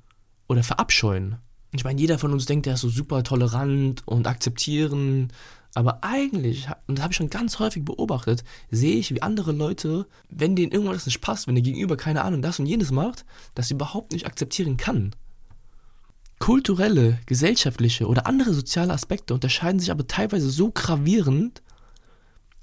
oder 0.48 0.62
verabscheuen. 0.62 1.36
Ich 1.72 1.84
meine, 1.84 2.00
jeder 2.00 2.18
von 2.18 2.32
uns 2.32 2.46
denkt, 2.46 2.66
er 2.66 2.74
ist 2.74 2.82
so 2.82 2.88
super 2.88 3.22
tolerant 3.22 4.06
und 4.06 4.26
akzeptieren, 4.26 5.32
aber 5.74 6.04
eigentlich, 6.04 6.68
und 6.86 6.98
das 6.98 7.02
habe 7.02 7.12
ich 7.12 7.16
schon 7.16 7.30
ganz 7.30 7.58
häufig 7.58 7.84
beobachtet, 7.84 8.44
sehe 8.70 8.96
ich, 8.96 9.14
wie 9.14 9.22
andere 9.22 9.52
Leute, 9.52 10.06
wenn 10.28 10.54
denen 10.54 10.70
irgendwas 10.70 11.06
nicht 11.06 11.22
passt, 11.22 11.46
wenn 11.46 11.54
der 11.54 11.64
Gegenüber 11.64 11.96
keine 11.96 12.22
Ahnung 12.22 12.42
das 12.42 12.58
und 12.58 12.66
jenes 12.66 12.90
macht, 12.90 13.24
das 13.54 13.70
überhaupt 13.70 14.12
nicht 14.12 14.26
akzeptieren 14.26 14.76
kann. 14.76 15.14
Kulturelle, 16.38 17.18
gesellschaftliche 17.24 18.06
oder 18.06 18.26
andere 18.26 18.52
soziale 18.52 18.92
Aspekte 18.92 19.32
unterscheiden 19.32 19.80
sich 19.80 19.90
aber 19.90 20.06
teilweise 20.06 20.50
so 20.50 20.70
gravierend, 20.70 21.62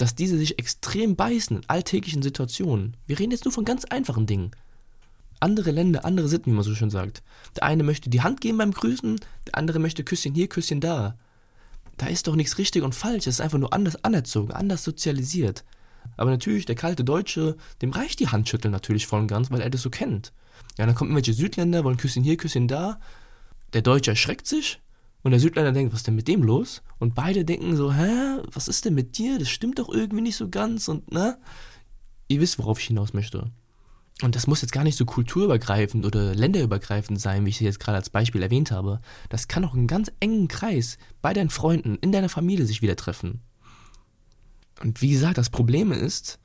dass 0.02 0.16
diese 0.16 0.38
sich 0.38 0.60
extrem 0.60 1.16
beißen 1.16 1.58
in 1.58 1.70
alltäglichen 1.70 2.22
Situationen. 2.22 2.98
Wir 3.06 3.20
reden 3.20 3.32
jetzt 3.32 3.46
nur 3.46 3.52
von 3.52 3.66
ganz 3.66 3.86
einfachen 3.86 4.26
Dingen. 4.26 4.52
Andere 5.40 5.72
Länder, 5.72 6.06
andere 6.06 6.28
Sitten, 6.28 6.52
wie 6.52 6.56
man 6.56 6.64
so 6.64 6.76
schön 6.76 6.90
sagt. 6.90 7.24
Der 7.56 7.64
eine 7.64 7.84
möchte 7.84 8.10
die 8.10 8.22
Hand 8.22 8.42
geben 8.42 8.58
beim 8.58 8.72
Grüßen, 8.72 9.20
der 9.48 9.58
andere 9.58 9.80
möchte 9.80 10.04
Küsschen 10.04 10.34
hier, 10.34 10.50
Küsschen 10.50 10.82
da 10.82 11.16
da 12.00 12.08
ist 12.08 12.28
doch 12.28 12.36
nichts 12.36 12.58
richtig 12.58 12.84
und 12.84 12.96
falsch. 12.96 13.28
Es 13.28 13.36
ist 13.36 13.42
einfach 13.42 13.60
nur 13.60 13.74
anders 13.74 14.04
anerzogen, 14.04 14.52
anders 14.54 14.84
sozialisiert. 14.84 15.64
Aber 16.18 16.32
natürlich, 16.32 16.66
der 16.66 16.76
kalte 16.76 17.04
Deutsche, 17.04 17.58
dem 17.82 17.92
reicht 17.92 18.20
die 18.20 18.30
Handschütteln 18.30 18.72
natürlich 18.72 19.06
voll 19.06 19.20
und 19.20 19.28
ganz, 19.28 19.52
weil 19.52 19.62
er 19.62 19.70
das 19.70 19.82
so 19.82 19.90
kennt. 19.90 20.32
Ja, 20.78 20.86
dann 20.86 20.96
kommen 20.96 21.12
irgendwelche 21.12 21.38
Südländer, 21.38 21.84
wollen 21.84 21.98
Küsschen 21.98 22.24
hier, 22.24 22.38
Küsschen 22.38 22.68
da. 22.68 23.00
Der 23.74 23.82
Deutsche 23.82 24.12
erschreckt 24.12 24.48
sich 24.48 24.80
und 25.24 25.32
der 25.32 25.40
Südländer 25.40 25.72
denkt, 25.72 25.92
was 25.92 26.02
ist 26.02 26.08
denn 26.08 26.16
mit 26.16 26.28
dem 26.28 26.44
los? 26.44 26.82
Und 26.98 27.16
beide 27.16 27.44
denken 27.44 27.76
so, 27.76 27.94
hä, 27.94 28.38
was 28.54 28.68
ist 28.68 28.86
denn 28.86 28.96
mit 28.96 29.18
dir? 29.18 29.38
Das 29.38 29.50
stimmt 29.50 29.80
doch 29.80 29.90
irgendwie 29.90 30.22
nicht 30.22 30.38
so 30.38 30.50
ganz 30.50 30.88
und, 30.88 31.12
ne? 31.12 31.38
Ihr 32.28 32.40
wisst, 32.40 32.60
worauf 32.60 32.80
ich 32.80 32.88
hinaus 32.88 33.14
möchte. 33.14 33.52
Und 34.22 34.36
das 34.36 34.48
muss 34.48 34.62
jetzt 34.62 34.72
gar 34.72 34.84
nicht 34.84 34.98
so 34.98 35.06
kulturübergreifend 35.06 36.06
oder 36.06 36.36
länderübergreifend 36.36 37.20
sein, 37.20 37.46
wie 37.46 37.50
ich 37.50 37.56
es 37.56 37.62
jetzt 37.62 37.80
gerade 37.80 37.98
als 37.98 38.10
Beispiel 38.10 38.42
erwähnt 38.42 38.72
habe. 38.72 39.00
Das 39.30 39.48
kann 39.48 39.64
auch 39.64 39.76
in 39.76 39.88
ganz 39.88 40.12
engen 40.20 40.48
Kreis 40.48 40.98
bei 41.22 41.34
deinen 41.34 41.50
Freunden, 41.50 41.98
in 42.02 42.12
deiner 42.12 42.30
Familie 42.30 42.66
sich 42.66 42.82
wieder 42.82 42.98
treffen. 42.98 43.42
Und 44.82 45.02
wie 45.02 45.12
gesagt, 45.12 45.38
das 45.38 45.50
Problem 45.50 45.92
ist, 45.92 46.40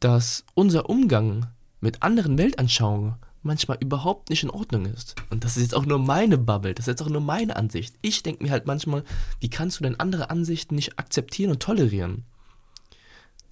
dass 0.00 0.44
unser 0.54 0.88
Umgang 0.88 1.46
mit 1.80 2.02
anderen 2.02 2.38
Weltanschauungen 2.38 3.16
manchmal 3.46 3.78
überhaupt 3.80 4.30
nicht 4.30 4.42
in 4.42 4.50
Ordnung 4.50 4.86
ist. 4.86 5.16
Und 5.30 5.44
das 5.44 5.56
ist 5.56 5.62
jetzt 5.62 5.74
auch 5.74 5.86
nur 5.86 5.98
meine 5.98 6.38
Bubble, 6.38 6.74
das 6.74 6.84
ist 6.84 6.92
jetzt 6.92 7.02
auch 7.02 7.08
nur 7.08 7.20
meine 7.20 7.56
Ansicht. 7.56 7.94
Ich 8.02 8.22
denke 8.22 8.44
mir 8.44 8.50
halt 8.50 8.66
manchmal, 8.66 9.04
wie 9.40 9.50
kannst 9.50 9.78
du 9.78 9.84
denn 9.84 9.98
andere 9.98 10.30
Ansichten 10.30 10.74
nicht 10.74 10.98
akzeptieren 10.98 11.52
und 11.52 11.60
tolerieren? 11.60 12.24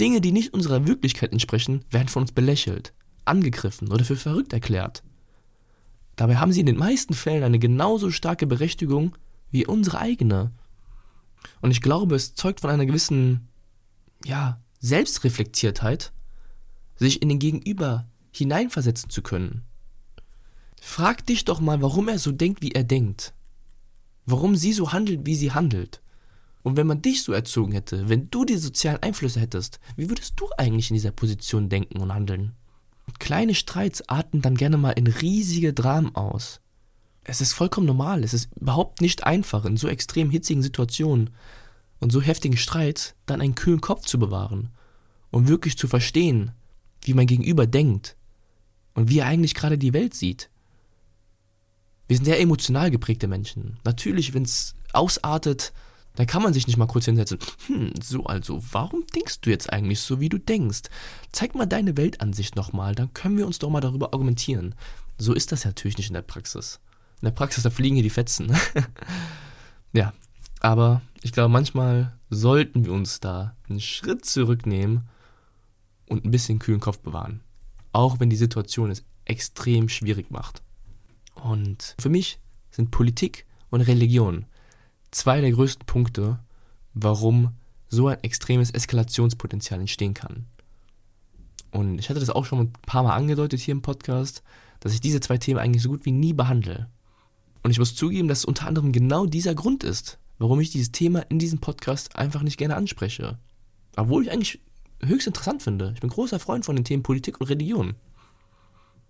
Dinge, 0.00 0.20
die 0.20 0.32
nicht 0.32 0.52
unserer 0.52 0.86
Wirklichkeit 0.86 1.32
entsprechen, 1.32 1.84
werden 1.90 2.08
von 2.08 2.22
uns 2.22 2.32
belächelt 2.32 2.92
angegriffen 3.24 3.90
oder 3.90 4.04
für 4.04 4.16
verrückt 4.16 4.52
erklärt. 4.52 5.02
Dabei 6.16 6.36
haben 6.36 6.52
sie 6.52 6.60
in 6.60 6.66
den 6.66 6.76
meisten 6.76 7.14
Fällen 7.14 7.42
eine 7.42 7.58
genauso 7.58 8.10
starke 8.10 8.46
Berechtigung 8.46 9.16
wie 9.50 9.66
unsere 9.66 9.98
eigene. 9.98 10.52
Und 11.60 11.70
ich 11.70 11.80
glaube, 11.80 12.14
es 12.14 12.34
zeugt 12.34 12.60
von 12.60 12.70
einer 12.70 12.86
gewissen, 12.86 13.48
ja, 14.24 14.60
Selbstreflektiertheit, 14.80 16.12
sich 16.96 17.22
in 17.22 17.28
den 17.28 17.38
Gegenüber 17.38 18.06
hineinversetzen 18.32 19.10
zu 19.10 19.22
können. 19.22 19.62
Frag 20.86 21.26
dich 21.26 21.46
doch 21.46 21.60
mal, 21.60 21.80
warum 21.80 22.08
er 22.08 22.18
so 22.18 22.30
denkt, 22.30 22.62
wie 22.62 22.70
er 22.70 22.84
denkt. 22.84 23.32
Warum 24.26 24.54
sie 24.54 24.72
so 24.72 24.92
handelt, 24.92 25.24
wie 25.24 25.34
sie 25.34 25.50
handelt. 25.50 26.02
Und 26.62 26.76
wenn 26.76 26.86
man 26.86 27.02
dich 27.02 27.22
so 27.22 27.32
erzogen 27.32 27.72
hätte, 27.72 28.08
wenn 28.10 28.30
du 28.30 28.44
die 28.44 28.58
sozialen 28.58 29.02
Einflüsse 29.02 29.40
hättest, 29.40 29.80
wie 29.96 30.08
würdest 30.08 30.34
du 30.36 30.46
eigentlich 30.56 30.90
in 30.90 30.94
dieser 30.94 31.10
Position 31.10 31.68
denken 31.68 32.00
und 32.00 32.14
handeln? 32.14 32.52
Kleine 33.18 33.54
Streits 33.54 34.08
arten 34.08 34.40
dann 34.40 34.56
gerne 34.56 34.76
mal 34.76 34.90
in 34.90 35.06
riesige 35.06 35.72
Dramen 35.72 36.14
aus. 36.14 36.60
Es 37.24 37.40
ist 37.40 37.54
vollkommen 37.54 37.86
normal, 37.86 38.22
es 38.22 38.34
ist 38.34 38.50
überhaupt 38.54 39.00
nicht 39.00 39.24
einfach, 39.24 39.64
in 39.64 39.78
so 39.78 39.88
extrem 39.88 40.30
hitzigen 40.30 40.62
Situationen 40.62 41.30
und 41.98 42.12
so 42.12 42.20
heftigen 42.20 42.58
Streits 42.58 43.14
dann 43.26 43.40
einen 43.40 43.56
kühlen 43.56 43.80
Kopf 43.80 44.04
zu 44.04 44.18
bewahren 44.18 44.68
und 45.30 45.48
wirklich 45.48 45.76
zu 45.78 45.88
verstehen, 45.88 46.52
wie 47.00 47.14
mein 47.14 47.26
Gegenüber 47.26 47.66
denkt 47.66 48.16
und 48.92 49.08
wie 49.08 49.20
er 49.20 49.26
eigentlich 49.26 49.54
gerade 49.54 49.78
die 49.78 49.94
Welt 49.94 50.14
sieht. 50.14 50.50
Wir 52.06 52.16
sind 52.16 52.26
sehr 52.26 52.40
emotional 52.40 52.90
geprägte 52.90 53.28
Menschen. 53.28 53.78
Natürlich, 53.84 54.34
wenn 54.34 54.42
es 54.42 54.74
ausartet, 54.92 55.72
da 56.16 56.24
kann 56.24 56.42
man 56.42 56.52
sich 56.52 56.66
nicht 56.66 56.76
mal 56.76 56.86
kurz 56.86 57.06
hinsetzen. 57.06 57.38
Hm, 57.66 57.92
so 58.00 58.24
also, 58.24 58.62
warum 58.70 59.04
denkst 59.14 59.40
du 59.40 59.50
jetzt 59.50 59.72
eigentlich 59.72 60.00
so, 60.00 60.20
wie 60.20 60.28
du 60.28 60.38
denkst? 60.38 60.82
Zeig 61.32 61.54
mal 61.54 61.66
deine 61.66 61.96
Weltansicht 61.96 62.56
nochmal, 62.56 62.94
dann 62.94 63.12
können 63.14 63.36
wir 63.36 63.46
uns 63.46 63.58
doch 63.58 63.70
mal 63.70 63.80
darüber 63.80 64.12
argumentieren. 64.12 64.74
So 65.18 65.32
ist 65.32 65.50
das 65.52 65.64
natürlich 65.64 65.96
nicht 65.96 66.08
in 66.08 66.14
der 66.14 66.22
Praxis. 66.22 66.80
In 67.20 67.26
der 67.26 67.32
Praxis, 67.32 67.64
da 67.64 67.70
fliegen 67.70 67.96
hier 67.96 68.02
die 68.02 68.10
Fetzen. 68.10 68.54
ja, 69.92 70.12
aber 70.60 71.02
ich 71.22 71.32
glaube, 71.32 71.48
manchmal 71.48 72.16
sollten 72.30 72.84
wir 72.84 72.92
uns 72.92 73.20
da 73.20 73.56
einen 73.68 73.80
Schritt 73.80 74.24
zurücknehmen 74.24 75.08
und 76.06 76.24
ein 76.24 76.30
bisschen 76.30 76.58
kühlen 76.58 76.80
Kopf 76.80 76.98
bewahren. 76.98 77.40
Auch 77.92 78.20
wenn 78.20 78.30
die 78.30 78.36
Situation 78.36 78.90
es 78.90 79.04
extrem 79.24 79.88
schwierig 79.88 80.30
macht. 80.30 80.62
Und 81.34 81.94
für 81.98 82.08
mich 82.08 82.38
sind 82.70 82.90
Politik 82.90 83.46
und 83.70 83.80
Religion 83.80 84.46
zwei 85.10 85.40
der 85.40 85.52
größten 85.52 85.86
Punkte, 85.86 86.40
warum 86.92 87.54
so 87.88 88.08
ein 88.08 88.22
extremes 88.22 88.70
Eskalationspotenzial 88.70 89.80
entstehen 89.80 90.14
kann. 90.14 90.46
Und 91.70 91.98
ich 91.98 92.08
hatte 92.08 92.20
das 92.20 92.30
auch 92.30 92.44
schon 92.44 92.60
ein 92.60 92.72
paar 92.72 93.02
Mal 93.02 93.14
angedeutet 93.14 93.60
hier 93.60 93.72
im 93.72 93.82
Podcast, 93.82 94.42
dass 94.80 94.92
ich 94.92 95.00
diese 95.00 95.20
zwei 95.20 95.38
Themen 95.38 95.58
eigentlich 95.58 95.82
so 95.82 95.90
gut 95.90 96.04
wie 96.04 96.12
nie 96.12 96.32
behandle. 96.32 96.88
Und 97.62 97.70
ich 97.70 97.78
muss 97.78 97.94
zugeben, 97.94 98.28
dass 98.28 98.40
es 98.40 98.44
unter 98.44 98.66
anderem 98.66 98.92
genau 98.92 99.26
dieser 99.26 99.54
Grund 99.54 99.82
ist, 99.84 100.18
warum 100.38 100.60
ich 100.60 100.70
dieses 100.70 100.92
Thema 100.92 101.20
in 101.30 101.38
diesem 101.38 101.60
Podcast 101.60 102.16
einfach 102.16 102.42
nicht 102.42 102.58
gerne 102.58 102.76
anspreche. 102.76 103.38
Obwohl 103.96 104.24
ich 104.24 104.30
eigentlich 104.30 104.60
höchst 105.02 105.26
interessant 105.26 105.62
finde. 105.62 105.92
Ich 105.94 106.00
bin 106.00 106.10
großer 106.10 106.38
Freund 106.38 106.64
von 106.64 106.76
den 106.76 106.84
Themen 106.84 107.02
Politik 107.02 107.40
und 107.40 107.48
Religion. 107.48 107.94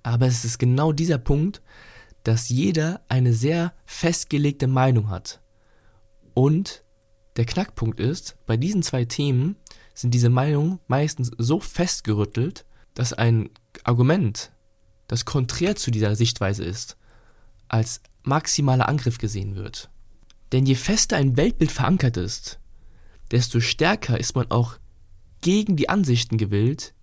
Aber 0.02 0.26
es 0.26 0.44
ist 0.44 0.58
genau 0.58 0.92
dieser 0.92 1.18
Punkt, 1.18 1.62
dass 2.24 2.48
jeder 2.48 3.02
eine 3.08 3.32
sehr 3.32 3.72
festgelegte 3.86 4.66
Meinung 4.66 5.10
hat. 5.10 5.40
Und 6.34 6.82
der 7.36 7.44
Knackpunkt 7.44 8.00
ist, 8.00 8.36
bei 8.46 8.56
diesen 8.56 8.82
zwei 8.82 9.04
Themen 9.04 9.56
sind 9.94 10.12
diese 10.12 10.30
Meinungen 10.30 10.80
meistens 10.88 11.30
so 11.38 11.60
festgerüttelt, 11.60 12.64
dass 12.94 13.12
ein 13.12 13.50
Argument, 13.84 14.52
das 15.06 15.24
konträr 15.24 15.76
zu 15.76 15.90
dieser 15.90 16.16
Sichtweise 16.16 16.64
ist, 16.64 16.96
als 17.68 18.00
maximaler 18.22 18.88
Angriff 18.88 19.18
gesehen 19.18 19.54
wird. 19.54 19.90
Denn 20.52 20.66
je 20.66 20.74
fester 20.74 21.16
ein 21.16 21.36
Weltbild 21.36 21.72
verankert 21.72 22.16
ist, 22.16 22.58
desto 23.30 23.60
stärker 23.60 24.18
ist 24.18 24.34
man 24.36 24.50
auch 24.50 24.78
gegen 25.40 25.76
die 25.76 25.88
Ansichten 25.88 26.38
gewillt, 26.38 26.94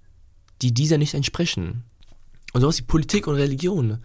die 0.61 0.73
dieser 0.73 0.97
nicht 0.97 1.13
entsprechen. 1.13 1.83
Und 2.53 2.61
sowas 2.61 2.79
wie 2.79 2.83
Politik 2.83 3.27
und 3.27 3.35
Religion, 3.35 3.99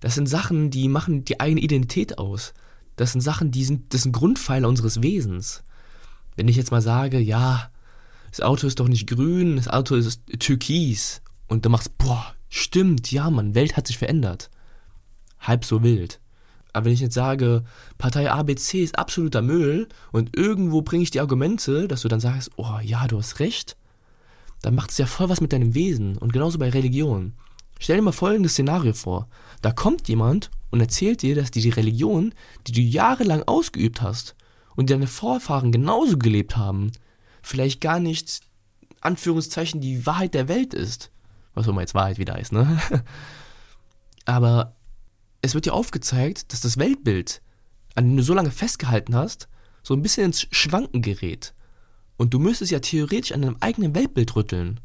das 0.00 0.14
sind 0.14 0.28
Sachen, 0.28 0.70
die 0.70 0.88
machen 0.88 1.24
die 1.24 1.40
eigene 1.40 1.60
Identität 1.60 2.18
aus. 2.18 2.54
Das 2.96 3.12
sind 3.12 3.20
Sachen, 3.20 3.50
die 3.50 3.64
sind, 3.64 3.92
das 3.94 4.02
sind 4.02 4.12
Grundpfeiler 4.12 4.68
unseres 4.68 5.02
Wesens. 5.02 5.62
Wenn 6.34 6.48
ich 6.48 6.56
jetzt 6.56 6.70
mal 6.70 6.82
sage, 6.82 7.18
ja, 7.18 7.70
das 8.30 8.40
Auto 8.40 8.66
ist 8.66 8.80
doch 8.80 8.88
nicht 8.88 9.06
grün, 9.06 9.56
das 9.56 9.68
Auto 9.68 9.94
ist 9.94 10.20
türkis. 10.38 11.22
Und 11.46 11.64
du 11.64 11.70
machst, 11.70 11.96
boah, 11.98 12.34
stimmt, 12.48 13.10
ja, 13.10 13.30
Mann, 13.30 13.54
Welt 13.54 13.76
hat 13.76 13.86
sich 13.86 13.98
verändert. 13.98 14.50
Halb 15.40 15.64
so 15.64 15.82
wild. 15.82 16.20
Aber 16.72 16.86
wenn 16.86 16.92
ich 16.92 17.00
jetzt 17.00 17.14
sage, 17.14 17.64
Partei 17.96 18.30
ABC 18.30 18.82
ist 18.82 18.98
absoluter 18.98 19.40
Müll 19.40 19.88
und 20.12 20.36
irgendwo 20.36 20.82
bringe 20.82 21.04
ich 21.04 21.10
die 21.10 21.20
Argumente, 21.20 21.88
dass 21.88 22.02
du 22.02 22.08
dann 22.08 22.20
sagst, 22.20 22.50
oh 22.56 22.78
ja, 22.82 23.06
du 23.06 23.16
hast 23.16 23.40
recht, 23.40 23.76
dann 24.60 24.74
macht 24.74 24.90
es 24.90 24.98
ja 24.98 25.06
voll 25.06 25.30
was 25.30 25.40
mit 25.40 25.54
deinem 25.54 25.74
Wesen. 25.74 26.18
Und 26.18 26.34
genauso 26.34 26.58
bei 26.58 26.68
Religion. 26.68 27.32
Stell 27.78 27.96
dir 27.96 28.02
mal 28.02 28.12
folgendes 28.12 28.52
Szenario 28.52 28.92
vor. 28.92 29.28
Da 29.62 29.72
kommt 29.72 30.08
jemand 30.08 30.50
und 30.70 30.80
erzählt 30.80 31.22
dir, 31.22 31.34
dass 31.34 31.50
die 31.50 31.68
Religion, 31.68 32.34
die 32.66 32.72
du 32.72 32.80
jahrelang 32.80 33.42
ausgeübt 33.42 34.02
hast 34.02 34.34
und 34.76 34.90
deine 34.90 35.06
Vorfahren 35.06 35.72
genauso 35.72 36.18
gelebt 36.18 36.56
haben, 36.56 36.92
vielleicht 37.42 37.80
gar 37.80 38.00
nicht, 38.00 38.40
Anführungszeichen, 39.00 39.80
die 39.80 40.06
Wahrheit 40.06 40.34
der 40.34 40.48
Welt 40.48 40.74
ist. 40.74 41.10
Was 41.54 41.66
immer 41.66 41.80
jetzt 41.80 41.94
Wahrheit 41.94 42.18
wieder 42.18 42.34
heißt, 42.34 42.52
ne? 42.52 42.80
Aber 44.24 44.74
es 45.42 45.54
wird 45.54 45.66
dir 45.66 45.74
aufgezeigt, 45.74 46.52
dass 46.52 46.60
das 46.60 46.76
Weltbild, 46.76 47.40
an 47.94 48.08
dem 48.08 48.16
du 48.16 48.22
so 48.22 48.34
lange 48.34 48.50
festgehalten 48.50 49.14
hast, 49.14 49.48
so 49.82 49.94
ein 49.94 50.02
bisschen 50.02 50.26
ins 50.26 50.48
Schwanken 50.50 51.02
gerät. 51.02 51.54
Und 52.16 52.34
du 52.34 52.38
müsstest 52.38 52.72
ja 52.72 52.80
theoretisch 52.80 53.32
an 53.32 53.42
deinem 53.42 53.56
eigenen 53.60 53.94
Weltbild 53.94 54.34
rütteln. 54.34 54.80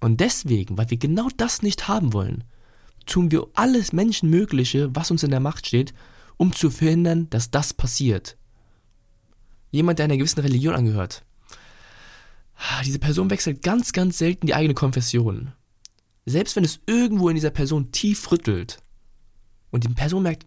Und 0.00 0.20
deswegen, 0.20 0.78
weil 0.78 0.90
wir 0.90 0.98
genau 0.98 1.28
das 1.36 1.62
nicht 1.62 1.88
haben 1.88 2.12
wollen, 2.12 2.44
tun 3.06 3.30
wir 3.30 3.46
alles 3.54 3.92
Menschenmögliche, 3.92 4.94
was 4.94 5.10
uns 5.10 5.22
in 5.22 5.30
der 5.30 5.40
Macht 5.40 5.66
steht, 5.66 5.94
um 6.36 6.52
zu 6.52 6.70
verhindern, 6.70 7.28
dass 7.30 7.50
das 7.50 7.72
passiert. 7.74 8.36
Jemand, 9.70 9.98
der 9.98 10.04
einer 10.04 10.16
gewissen 10.16 10.40
Religion 10.40 10.74
angehört, 10.74 11.24
diese 12.84 12.98
Person 12.98 13.30
wechselt 13.30 13.62
ganz, 13.62 13.92
ganz 13.92 14.18
selten 14.18 14.46
die 14.46 14.54
eigene 14.54 14.74
Konfession. 14.74 15.52
Selbst 16.26 16.56
wenn 16.56 16.64
es 16.64 16.80
irgendwo 16.86 17.28
in 17.28 17.34
dieser 17.34 17.50
Person 17.50 17.92
tief 17.92 18.30
rüttelt 18.30 18.78
und 19.70 19.84
die 19.84 19.88
Person 19.88 20.24
merkt, 20.24 20.46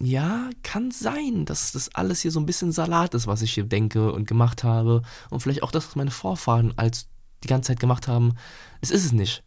ja, 0.00 0.50
kann 0.62 0.90
sein, 0.90 1.46
dass 1.46 1.72
das 1.72 1.94
alles 1.94 2.20
hier 2.20 2.30
so 2.30 2.38
ein 2.38 2.46
bisschen 2.46 2.72
Salat 2.72 3.14
ist, 3.14 3.26
was 3.26 3.42
ich 3.42 3.54
hier 3.54 3.64
denke 3.64 4.12
und 4.12 4.26
gemacht 4.26 4.62
habe. 4.62 5.02
Und 5.30 5.40
vielleicht 5.40 5.62
auch 5.62 5.70
das, 5.70 5.86
was 5.86 5.96
meine 5.96 6.10
Vorfahren 6.10 6.74
als 6.76 7.08
die 7.44 7.48
ganze 7.48 7.68
Zeit 7.68 7.80
gemacht 7.80 8.08
haben. 8.08 8.34
Es 8.80 8.90
ist 8.90 9.04
es 9.04 9.12
nicht. 9.12 9.42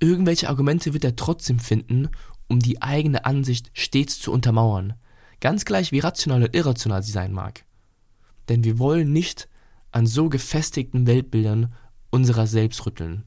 Irgendwelche 0.00 0.48
Argumente 0.48 0.92
wird 0.92 1.04
er 1.04 1.16
trotzdem 1.16 1.58
finden, 1.58 2.08
um 2.48 2.60
die 2.60 2.82
eigene 2.82 3.24
Ansicht 3.24 3.70
stets 3.72 4.20
zu 4.20 4.32
untermauern. 4.32 4.94
Ganz 5.40 5.64
gleich 5.64 5.92
wie 5.92 5.98
rational 5.98 6.42
oder 6.42 6.54
irrational 6.54 7.02
sie 7.02 7.12
sein 7.12 7.32
mag. 7.32 7.64
Denn 8.48 8.64
wir 8.64 8.78
wollen 8.78 9.12
nicht 9.12 9.48
an 9.92 10.06
so 10.06 10.28
gefestigten 10.28 11.06
Weltbildern 11.06 11.74
unserer 12.10 12.46
selbst 12.46 12.84
rütteln. 12.86 13.24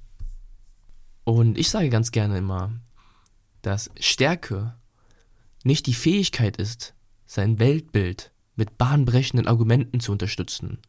Und 1.24 1.58
ich 1.58 1.70
sage 1.70 1.90
ganz 1.90 2.12
gerne 2.12 2.38
immer, 2.38 2.72
dass 3.62 3.92
Stärke 4.00 4.76
nicht 5.64 5.86
die 5.86 5.94
Fähigkeit 5.94 6.58
ist, 6.58 6.96
sein 7.26 7.60
Weltbild 7.60 8.32
mit 8.56 8.78
bahnbrechenden 8.78 9.48
Argumenten 9.48 10.00
zu 10.00 10.12
unterstützen 10.12 10.80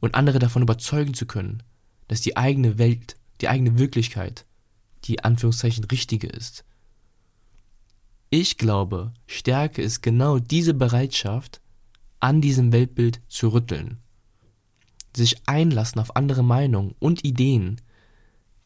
und 0.00 0.14
andere 0.14 0.38
davon 0.38 0.62
überzeugen 0.62 1.14
zu 1.14 1.26
können, 1.26 1.62
dass 2.06 2.20
die 2.20 2.36
eigene 2.36 2.78
Welt, 2.78 3.16
die 3.40 3.48
eigene 3.48 3.78
Wirklichkeit, 3.78 4.46
die 5.04 5.24
Anführungszeichen 5.24 5.84
richtige 5.84 6.26
ist. 6.26 6.64
Ich 8.30 8.58
glaube, 8.58 9.12
Stärke 9.26 9.80
ist 9.82 10.02
genau 10.02 10.38
diese 10.38 10.74
Bereitschaft, 10.74 11.60
an 12.20 12.40
diesem 12.40 12.72
Weltbild 12.72 13.20
zu 13.28 13.48
rütteln, 13.48 13.98
sich 15.16 15.48
einlassen 15.48 16.00
auf 16.00 16.16
andere 16.16 16.42
Meinungen 16.42 16.94
und 16.98 17.24
Ideen, 17.24 17.80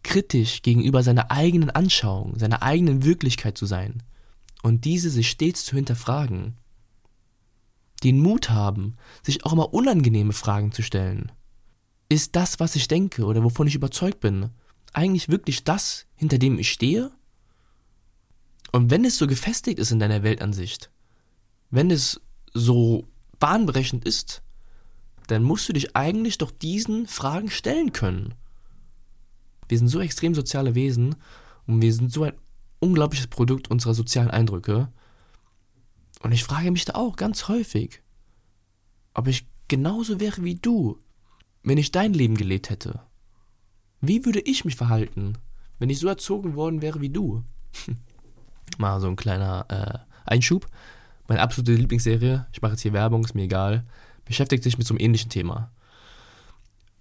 kritisch 0.02 0.62
gegenüber 0.62 1.02
seiner 1.02 1.30
eigenen 1.30 1.70
Anschauung, 1.70 2.38
seiner 2.38 2.62
eigenen 2.62 3.04
Wirklichkeit 3.04 3.56
zu 3.56 3.66
sein 3.66 4.02
und 4.62 4.84
diese 4.84 5.10
sich 5.10 5.30
stets 5.30 5.64
zu 5.64 5.76
hinterfragen. 5.76 6.56
Den 8.02 8.18
Mut 8.20 8.50
haben, 8.50 8.96
sich 9.22 9.44
auch 9.44 9.54
mal 9.54 9.64
unangenehme 9.64 10.32
Fragen 10.32 10.72
zu 10.72 10.82
stellen. 10.82 11.32
Ist 12.08 12.36
das, 12.36 12.60
was 12.60 12.76
ich 12.76 12.88
denke 12.88 13.24
oder 13.24 13.42
wovon 13.42 13.66
ich 13.66 13.74
überzeugt 13.74 14.20
bin, 14.20 14.50
eigentlich 14.92 15.28
wirklich 15.28 15.64
das, 15.64 16.06
hinter 16.14 16.38
dem 16.38 16.58
ich 16.58 16.70
stehe? 16.70 17.10
Und 18.72 18.90
wenn 18.90 19.04
es 19.04 19.16
so 19.16 19.26
gefestigt 19.26 19.78
ist 19.78 19.92
in 19.92 19.98
deiner 19.98 20.22
Weltansicht, 20.22 20.90
wenn 21.70 21.90
es 21.90 22.20
so 22.52 23.06
bahnbrechend 23.38 24.04
ist, 24.04 24.42
dann 25.28 25.42
musst 25.42 25.68
du 25.68 25.72
dich 25.72 25.96
eigentlich 25.96 26.38
doch 26.38 26.50
diesen 26.50 27.06
Fragen 27.06 27.50
stellen 27.50 27.92
können. 27.92 28.34
Wir 29.68 29.78
sind 29.78 29.88
so 29.88 30.00
extrem 30.00 30.34
soziale 30.34 30.74
Wesen 30.74 31.14
und 31.66 31.80
wir 31.80 31.92
sind 31.92 32.12
so 32.12 32.24
ein 32.24 32.34
unglaubliches 32.80 33.28
Produkt 33.28 33.70
unserer 33.70 33.94
sozialen 33.94 34.30
Eindrücke. 34.30 34.92
Und 36.22 36.32
ich 36.32 36.44
frage 36.44 36.70
mich 36.70 36.84
da 36.84 36.94
auch 36.94 37.16
ganz 37.16 37.48
häufig, 37.48 38.00
ob 39.14 39.26
ich 39.26 39.46
genauso 39.68 40.20
wäre 40.20 40.44
wie 40.44 40.54
du, 40.54 40.98
wenn 41.62 41.78
ich 41.78 41.92
dein 41.92 42.14
Leben 42.14 42.36
gelebt 42.36 42.70
hätte. 42.70 43.00
Wie 44.00 44.24
würde 44.24 44.40
ich 44.40 44.64
mich 44.64 44.76
verhalten, 44.76 45.38
wenn 45.78 45.90
ich 45.90 45.98
so 45.98 46.08
erzogen 46.08 46.54
worden 46.54 46.82
wäre 46.82 47.00
wie 47.00 47.10
du? 47.10 47.44
Mal 48.78 49.00
so 49.00 49.08
ein 49.08 49.16
kleiner 49.16 49.66
äh, 49.68 50.30
Einschub. 50.30 50.66
Meine 51.28 51.40
absolute 51.40 51.74
Lieblingsserie, 51.74 52.46
ich 52.52 52.62
mache 52.62 52.72
jetzt 52.72 52.82
hier 52.82 52.92
Werbung, 52.92 53.24
ist 53.24 53.34
mir 53.34 53.44
egal, 53.44 53.84
beschäftigt 54.24 54.62
sich 54.62 54.78
mit 54.78 54.86
so 54.86 54.94
einem 54.94 55.00
ähnlichen 55.00 55.30
Thema. 55.30 55.72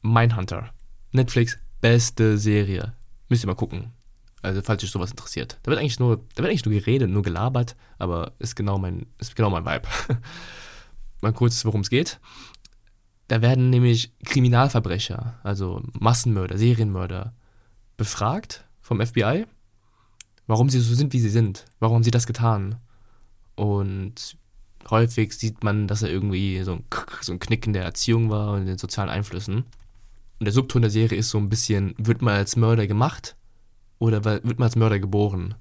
Mindhunter. 0.01 0.73
Netflix, 1.11 1.57
beste 1.79 2.37
Serie. 2.37 2.93
Müsst 3.29 3.43
ihr 3.43 3.47
mal 3.47 3.55
gucken. 3.55 3.93
Also 4.41 4.61
falls 4.61 4.83
euch 4.83 4.91
sowas 4.91 5.11
interessiert. 5.11 5.59
Da 5.63 5.69
wird 5.69 5.79
eigentlich 5.79 5.99
nur, 5.99 6.17
da 6.35 6.37
wird 6.37 6.49
eigentlich 6.49 6.65
nur 6.65 6.73
geredet, 6.73 7.09
nur 7.09 7.21
gelabert, 7.21 7.75
aber 7.99 8.33
ist 8.39 8.55
genau 8.55 8.79
mein, 8.79 9.05
ist 9.19 9.35
genau 9.35 9.49
mein 9.49 9.65
Vibe. 9.65 9.87
Mal 11.21 11.33
kurz, 11.33 11.63
worum 11.65 11.81
es 11.81 11.89
geht. 11.89 12.19
Da 13.27 13.41
werden 13.41 13.69
nämlich 13.69 14.11
Kriminalverbrecher, 14.25 15.39
also 15.43 15.81
Massenmörder, 15.93 16.57
Serienmörder, 16.57 17.33
befragt 17.95 18.65
vom 18.81 19.05
FBI, 19.05 19.45
warum 20.47 20.69
sie 20.69 20.79
so 20.79 20.95
sind, 20.95 21.13
wie 21.13 21.19
sie 21.19 21.29
sind. 21.29 21.65
Warum 21.79 21.95
haben 21.95 22.03
sie 22.03 22.11
das 22.11 22.25
getan? 22.25 22.77
Und 23.55 24.37
häufig 24.89 25.33
sieht 25.33 25.63
man, 25.63 25.87
dass 25.87 26.01
er 26.01 26.09
irgendwie 26.09 26.63
so 26.63 26.73
ein, 26.73 26.83
so 27.21 27.31
ein 27.31 27.39
Knick 27.39 27.67
in 27.67 27.73
der 27.73 27.83
Erziehung 27.83 28.31
war 28.31 28.53
und 28.53 28.61
in 28.61 28.67
den 28.67 28.77
sozialen 28.79 29.09
Einflüssen. 29.09 29.65
Und 30.39 30.45
der 30.45 30.51
Subton 30.51 30.81
der 30.81 30.91
Serie 30.91 31.19
ist 31.19 31.29
so 31.29 31.37
ein 31.37 31.49
bisschen, 31.49 31.93
wird 31.99 32.23
man 32.23 32.33
als 32.33 32.55
Mörder 32.55 32.87
gemacht 32.87 33.35
oder 34.01 34.25
wird 34.25 34.57
man 34.57 34.63
als 34.63 34.75
Mörder 34.75 34.99
geboren? 34.99 35.53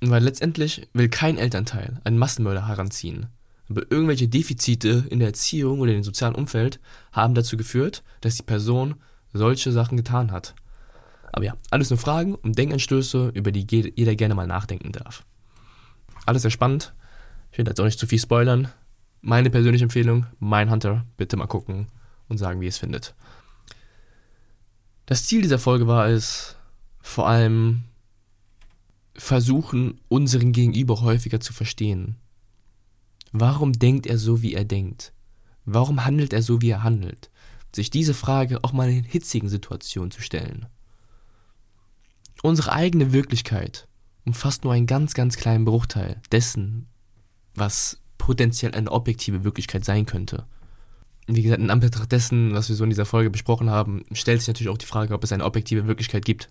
Weil 0.00 0.24
letztendlich 0.24 0.88
will 0.92 1.08
kein 1.08 1.38
Elternteil 1.38 2.00
einen 2.02 2.18
Massenmörder 2.18 2.66
heranziehen. 2.66 3.26
Aber 3.68 3.82
irgendwelche 3.88 4.26
Defizite 4.26 5.06
in 5.10 5.20
der 5.20 5.28
Erziehung 5.28 5.78
oder 5.78 5.92
in 5.92 5.98
dem 5.98 6.04
sozialen 6.04 6.34
Umfeld 6.34 6.80
haben 7.12 7.34
dazu 7.34 7.56
geführt, 7.56 8.02
dass 8.20 8.34
die 8.34 8.42
Person 8.42 8.96
solche 9.32 9.70
Sachen 9.70 9.96
getan 9.96 10.32
hat. 10.32 10.56
Aber 11.32 11.44
ja, 11.44 11.54
alles 11.70 11.90
nur 11.90 12.00
Fragen 12.00 12.34
und 12.34 12.58
Denkanstöße, 12.58 13.30
über 13.34 13.52
die 13.52 13.66
jeder 13.70 14.16
gerne 14.16 14.34
mal 14.34 14.48
nachdenken 14.48 14.90
darf. 14.90 15.24
Alles 16.26 16.42
sehr 16.42 16.50
spannend. 16.50 16.94
Ich 17.52 17.58
will 17.58 17.66
jetzt 17.66 17.80
auch 17.80 17.84
nicht 17.84 18.00
zu 18.00 18.08
viel 18.08 18.18
spoilern. 18.18 18.68
Meine 19.20 19.50
persönliche 19.50 19.84
Empfehlung, 19.84 20.26
Mindhunter, 20.40 21.04
bitte 21.16 21.36
mal 21.36 21.46
gucken 21.46 21.86
und 22.28 22.38
sagen, 22.38 22.60
wie 22.60 22.64
ihr 22.64 22.70
es 22.70 22.78
findet. 22.78 23.14
Das 25.06 25.26
Ziel 25.26 25.42
dieser 25.42 25.60
Folge 25.60 25.86
war 25.86 26.08
es, 26.08 26.55
vor 27.06 27.28
allem 27.28 27.84
versuchen, 29.14 30.00
unseren 30.08 30.50
Gegenüber 30.50 31.00
häufiger 31.02 31.38
zu 31.38 31.52
verstehen. 31.52 32.16
Warum 33.32 33.72
denkt 33.72 34.06
er 34.06 34.18
so, 34.18 34.42
wie 34.42 34.54
er 34.54 34.64
denkt? 34.64 35.12
Warum 35.64 36.04
handelt 36.04 36.32
er 36.32 36.42
so, 36.42 36.60
wie 36.62 36.70
er 36.70 36.82
handelt? 36.82 37.30
Sich 37.74 37.90
diese 37.90 38.12
Frage 38.12 38.64
auch 38.64 38.72
mal 38.72 38.90
in 38.90 39.04
hitzigen 39.04 39.48
Situationen 39.48 40.10
zu 40.10 40.20
stellen. 40.20 40.66
Unsere 42.42 42.72
eigene 42.72 43.12
Wirklichkeit 43.12 43.86
umfasst 44.24 44.64
nur 44.64 44.72
einen 44.72 44.86
ganz, 44.86 45.14
ganz 45.14 45.36
kleinen 45.36 45.64
Bruchteil 45.64 46.20
dessen, 46.32 46.88
was 47.54 48.00
potenziell 48.18 48.74
eine 48.74 48.90
objektive 48.90 49.44
Wirklichkeit 49.44 49.84
sein 49.84 50.06
könnte. 50.06 50.44
Wie 51.28 51.42
gesagt, 51.42 51.62
in 51.62 51.70
Anbetracht 51.70 52.10
dessen, 52.10 52.52
was 52.52 52.68
wir 52.68 52.76
so 52.76 52.84
in 52.84 52.90
dieser 52.90 53.06
Folge 53.06 53.30
besprochen 53.30 53.70
haben, 53.70 54.04
stellt 54.12 54.40
sich 54.40 54.48
natürlich 54.48 54.70
auch 54.70 54.78
die 54.78 54.86
Frage, 54.86 55.14
ob 55.14 55.22
es 55.22 55.32
eine 55.32 55.44
objektive 55.44 55.86
Wirklichkeit 55.86 56.24
gibt. 56.24 56.50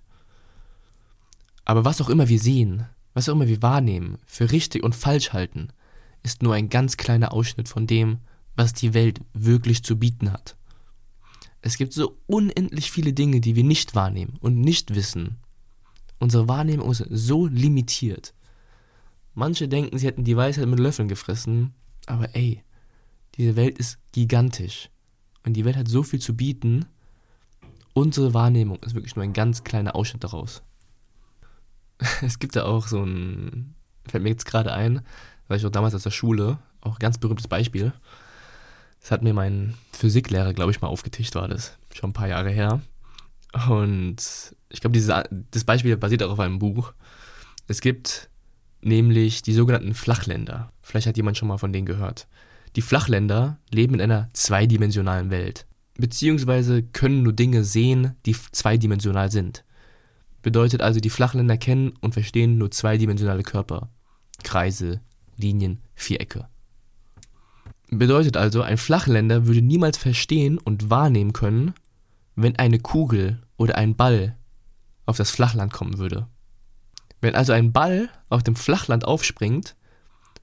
Aber 1.66 1.84
was 1.84 2.00
auch 2.00 2.10
immer 2.10 2.30
wir 2.30 2.40
sehen, 2.40 2.86
was 3.14 3.28
auch 3.28 3.34
immer 3.34 3.48
wir 3.48 3.62
wahrnehmen, 3.62 4.18
für 4.26 4.52
richtig 4.52 4.84
und 4.84 4.96
falsch 4.96 5.34
halten, 5.34 5.70
ist 6.24 6.44
nur 6.44 6.54
ein 6.54 6.70
ganz 6.70 6.98
kleiner 6.98 7.34
Ausschnitt 7.34 7.68
von 7.68 7.88
dem, 7.88 8.20
was 8.56 8.74
die 8.74 8.94
Welt 8.94 9.22
wirklich 9.34 9.84
zu 9.84 9.98
bieten 9.98 10.32
hat. 10.32 10.56
Es 11.62 11.78
gibt 11.78 11.94
so 11.94 12.18
unendlich 12.28 12.92
viele 12.92 13.14
Dinge, 13.14 13.42
die 13.42 13.56
wir 13.56 13.64
nicht 13.64 13.96
wahrnehmen 13.96 14.38
und 14.40 14.62
nicht 14.62 14.94
wissen. 14.94 15.38
Unsere 16.20 16.48
Wahrnehmung 16.48 16.92
ist 16.92 17.06
so 17.10 17.48
limitiert. 17.48 18.34
Manche 19.34 19.68
denken, 19.68 19.98
sie 19.98 20.08
hätten 20.08 20.24
die 20.24 20.38
Weisheit 20.38 20.68
mit 20.68 20.80
Löffeln 20.80 21.08
gefressen, 21.08 21.74
aber 22.06 22.36
ey, 22.36 22.64
diese 23.36 23.56
Welt 23.56 23.78
ist 23.78 23.98
gigantisch. 24.12 24.90
Und 25.46 25.54
die 25.54 25.66
Welt 25.66 25.76
hat 25.76 25.88
so 25.88 26.04
viel 26.04 26.20
zu 26.20 26.36
bieten. 26.36 26.86
Unsere 27.94 28.34
Wahrnehmung 28.34 28.78
ist 28.84 28.96
wirklich 28.96 29.16
nur 29.16 29.24
ein 29.24 29.34
ganz 29.34 29.64
kleiner 29.64 29.96
Ausschnitt 29.96 30.24
daraus. 30.24 30.62
Es 32.26 32.40
gibt 32.40 32.56
da 32.56 32.64
auch 32.66 32.88
so 32.88 33.04
ein, 33.04 33.76
fällt 34.08 34.24
mir 34.24 34.30
jetzt 34.30 34.46
gerade 34.46 34.74
ein, 34.74 35.02
weil 35.48 35.58
ich 35.58 35.66
auch 35.66 35.72
damals 35.72 35.96
aus 35.96 36.04
der 36.04 36.12
Schule, 36.12 36.60
auch 36.82 36.96
ein 36.96 37.00
ganz 37.00 37.18
berühmtes 37.18 37.48
Beispiel. 37.48 37.94
Das 39.02 39.12
hat 39.12 39.22
mir 39.22 39.34
mein 39.34 39.76
Physiklehrer, 39.92 40.54
glaube 40.54 40.72
ich, 40.72 40.82
mal 40.82 40.88
aufgetischt, 40.88 41.36
war 41.36 41.48
das. 41.48 41.78
Schon 41.94 42.12
ein 42.12 42.14
paar 42.14 42.28
Jahre 42.28 42.50
her. 42.50 42.82
Und 43.70 44.56
ich 44.70 44.82
glaube, 44.82 45.00
das 45.52 45.64
Beispiel 45.64 45.96
basiert 45.98 46.24
auch 46.24 46.32
auf 46.32 46.40
einem 46.40 46.60
Buch. 46.60 46.94
Es 47.68 47.82
gibt 47.82 48.30
nämlich 48.82 49.42
die 49.42 49.54
sogenannten 49.54 49.94
Flachländer. 49.94 50.72
Vielleicht 50.82 51.08
hat 51.08 51.18
jemand 51.18 51.38
schon 51.38 51.48
mal 51.48 51.58
von 51.58 51.74
denen 51.74 51.86
gehört. 51.86 52.28
Die 52.76 52.82
Flachländer 52.82 53.58
leben 53.72 53.96
in 53.96 54.02
einer 54.02 54.30
zweidimensionalen 54.34 55.30
Welt, 55.30 55.66
beziehungsweise 55.98 56.84
können 56.84 57.24
nur 57.24 57.34
Dinge 57.34 57.64
sehen, 57.64 58.16
die 58.26 58.36
zweidimensional 58.52 59.32
sind. 59.32 59.65
Bedeutet 60.46 60.84
also, 60.84 61.00
die 61.00 61.10
Flachländer 61.10 61.58
kennen 61.58 61.94
und 62.02 62.14
verstehen 62.14 62.60
nur 62.60 62.70
zweidimensionale 62.70 63.42
Körper. 63.42 63.90
Kreise, 64.44 65.02
Linien, 65.38 65.82
Vierecke. 65.96 66.48
Bedeutet 67.90 68.38
also, 68.38 68.62
ein 68.62 68.78
Flachländer 68.78 69.48
würde 69.48 69.64
niemals 69.64 69.98
verstehen 69.98 70.60
und 70.60 70.92
wahrnehmen 70.92 71.34
können, 71.34 71.74
wenn 72.36 72.58
eine 72.58 72.78
Kugel 72.78 73.42
oder 73.58 73.76
ein 73.76 73.96
Ball 73.96 74.38
auf 75.08 75.18
das 75.18 75.32
Flachland 75.32 75.74
kommen 75.74 75.98
würde. 75.98 76.28
Wenn 77.22 77.34
also 77.34 77.52
ein 77.52 77.74
Ball 77.74 78.08
auf 78.30 78.44
dem 78.44 78.56
Flachland 78.56 79.04
aufspringt, 79.04 79.76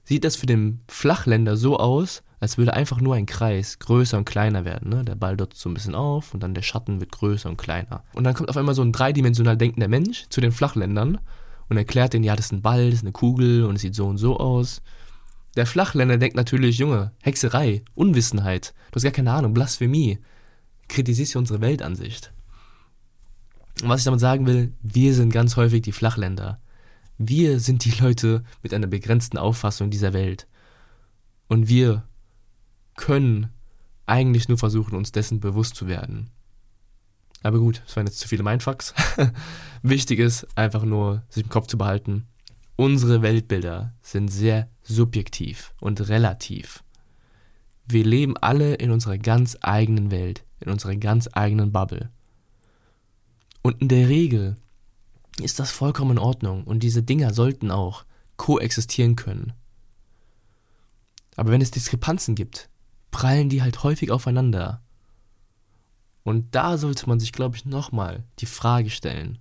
sieht 0.03 0.25
das 0.25 0.35
für 0.35 0.47
den 0.47 0.81
Flachländer 0.89 1.55
so 1.55 1.77
aus, 1.77 2.23
als 2.43 2.57
würde 2.57 2.73
einfach 2.73 2.99
nur 2.99 3.15
ein 3.15 3.25
Kreis 3.25 3.79
größer 3.79 4.17
und 4.17 4.25
kleiner 4.25 4.65
werden. 4.65 4.89
Ne? 4.89 5.05
Der 5.05 5.15
Ball 5.15 5.37
dort 5.37 5.53
so 5.53 5.69
ein 5.69 5.73
bisschen 5.73 5.95
auf 5.95 6.33
und 6.33 6.43
dann 6.43 6.53
der 6.53 6.61
Schatten 6.61 6.99
wird 6.99 7.13
größer 7.13 7.47
und 7.47 7.55
kleiner. 7.55 8.03
Und 8.11 8.25
dann 8.25 8.33
kommt 8.33 8.49
auf 8.49 8.57
einmal 8.57 8.75
so 8.75 8.81
ein 8.81 8.91
dreidimensional 8.91 9.55
denkender 9.55 9.87
Mensch 9.87 10.25
zu 10.27 10.41
den 10.41 10.51
Flachländern 10.51 11.19
und 11.69 11.77
erklärt 11.77 12.11
denen, 12.11 12.25
ja, 12.25 12.35
das 12.35 12.47
ist 12.47 12.51
ein 12.51 12.61
Ball, 12.61 12.87
das 12.87 12.95
ist 12.95 13.03
eine 13.03 13.13
Kugel 13.13 13.63
und 13.63 13.75
es 13.75 13.81
sieht 13.81 13.95
so 13.95 14.07
und 14.07 14.17
so 14.17 14.41
aus. 14.41 14.81
Der 15.55 15.65
Flachländer 15.65 16.17
denkt 16.17 16.35
natürlich, 16.35 16.79
Junge, 16.79 17.13
Hexerei, 17.21 17.81
Unwissenheit, 17.95 18.73
du 18.91 18.97
hast 18.97 19.03
gar 19.03 19.13
keine 19.13 19.31
Ahnung, 19.31 19.53
Blasphemie. 19.53 20.19
Kritisierst 20.89 21.35
du 21.35 21.39
unsere 21.39 21.61
Weltansicht. 21.61 22.33
Und 23.81 23.87
was 23.87 24.01
ich 24.01 24.05
damit 24.05 24.19
sagen 24.19 24.45
will, 24.47 24.73
wir 24.81 25.13
sind 25.13 25.31
ganz 25.31 25.55
häufig 25.55 25.81
die 25.81 25.93
Flachländer. 25.93 26.59
Wir 27.17 27.61
sind 27.61 27.85
die 27.85 27.91
Leute 28.01 28.43
mit 28.61 28.73
einer 28.73 28.87
begrenzten 28.87 29.37
Auffassung 29.37 29.89
dieser 29.89 30.11
Welt. 30.11 30.45
Und 31.47 31.69
wir 31.69 32.03
können 32.95 33.49
eigentlich 34.05 34.49
nur 34.49 34.57
versuchen, 34.57 34.95
uns 34.95 35.11
dessen 35.11 35.39
bewusst 35.39 35.75
zu 35.75 35.87
werden. 35.87 36.29
Aber 37.41 37.59
gut, 37.59 37.83
es 37.85 37.95
waren 37.95 38.07
jetzt 38.07 38.19
zu 38.19 38.27
viele 38.27 38.43
Mindfucks. 38.43 38.93
Wichtig 39.81 40.19
ist 40.19 40.47
einfach 40.55 40.83
nur, 40.83 41.23
sich 41.29 41.43
im 41.43 41.49
Kopf 41.49 41.67
zu 41.67 41.77
behalten. 41.77 42.25
Unsere 42.75 43.21
Weltbilder 43.21 43.93
sind 44.01 44.29
sehr 44.29 44.69
subjektiv 44.81 45.73
und 45.79 46.07
relativ. 46.07 46.83
Wir 47.85 48.05
leben 48.05 48.37
alle 48.37 48.75
in 48.75 48.91
unserer 48.91 49.17
ganz 49.17 49.57
eigenen 49.61 50.09
Welt, 50.09 50.45
in 50.59 50.71
unserer 50.71 50.95
ganz 50.95 51.29
eigenen 51.33 51.71
Bubble. 51.71 52.09
Und 53.61 53.81
in 53.81 53.89
der 53.89 54.07
Regel 54.07 54.55
ist 55.41 55.59
das 55.59 55.71
vollkommen 55.71 56.11
in 56.11 56.19
Ordnung 56.19 56.63
und 56.63 56.81
diese 56.81 57.03
Dinger 57.03 57.33
sollten 57.33 57.71
auch 57.71 58.05
koexistieren 58.37 59.15
können. 59.15 59.53
Aber 61.35 61.51
wenn 61.51 61.61
es 61.61 61.71
Diskrepanzen 61.71 62.35
gibt, 62.35 62.69
prallen 63.13 63.47
die 63.47 63.61
halt 63.61 63.83
häufig 63.83 64.11
aufeinander. 64.11 64.81
Und 66.23 66.55
da 66.55 66.77
sollte 66.77 67.07
man 67.07 67.19
sich, 67.19 67.31
glaube 67.31 67.55
ich, 67.55 67.63
nochmal 67.63 68.23
die 68.39 68.45
Frage 68.45 68.89
stellen. 68.89 69.37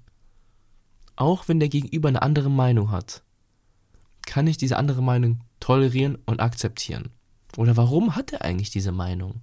Auch 1.16 1.48
wenn 1.48 1.58
der 1.58 1.68
Gegenüber 1.68 2.08
eine 2.08 2.22
andere 2.22 2.50
Meinung 2.50 2.92
hat, 2.92 3.24
kann 4.26 4.46
ich 4.46 4.58
diese 4.58 4.76
andere 4.76 5.02
Meinung 5.02 5.40
tolerieren 5.58 6.18
und 6.26 6.40
akzeptieren? 6.40 7.10
Oder 7.56 7.76
warum 7.76 8.14
hat 8.14 8.32
er 8.32 8.42
eigentlich 8.42 8.70
diese 8.70 8.92
Meinung? 8.92 9.40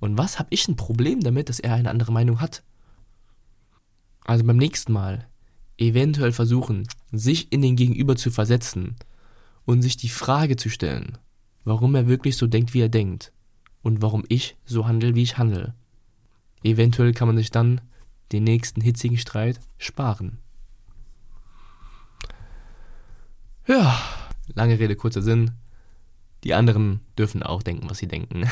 Und 0.00 0.18
was 0.18 0.38
habe 0.38 0.48
ich 0.50 0.68
ein 0.68 0.76
Problem 0.76 1.20
damit, 1.20 1.48
dass 1.48 1.60
er 1.60 1.74
eine 1.74 1.90
andere 1.90 2.12
Meinung 2.12 2.40
hat? 2.40 2.62
Also 4.24 4.44
beim 4.44 4.56
nächsten 4.56 4.92
Mal 4.92 5.28
eventuell 5.78 6.32
versuchen, 6.32 6.88
sich 7.12 7.52
in 7.52 7.62
den 7.62 7.76
Gegenüber 7.76 8.16
zu 8.16 8.30
versetzen 8.30 8.96
und 9.64 9.82
sich 9.82 9.96
die 9.96 10.08
Frage 10.08 10.56
zu 10.56 10.68
stellen, 10.68 11.18
warum 11.64 11.94
er 11.94 12.08
wirklich 12.08 12.36
so 12.36 12.46
denkt, 12.46 12.74
wie 12.74 12.80
er 12.80 12.88
denkt 12.88 13.32
und 13.86 14.02
warum 14.02 14.24
ich 14.28 14.56
so 14.64 14.88
handle, 14.88 15.14
wie 15.14 15.22
ich 15.22 15.38
handle. 15.38 15.72
Eventuell 16.64 17.12
kann 17.12 17.28
man 17.28 17.36
sich 17.36 17.52
dann 17.52 17.80
den 18.32 18.42
nächsten 18.42 18.80
hitzigen 18.80 19.16
Streit 19.16 19.60
sparen. 19.78 20.38
Ja, 23.68 23.96
lange 24.54 24.80
Rede, 24.80 24.96
kurzer 24.96 25.22
Sinn. 25.22 25.52
Die 26.42 26.52
anderen 26.52 26.98
dürfen 27.16 27.44
auch 27.44 27.62
denken, 27.62 27.88
was 27.88 27.98
sie 27.98 28.08
denken. 28.08 28.48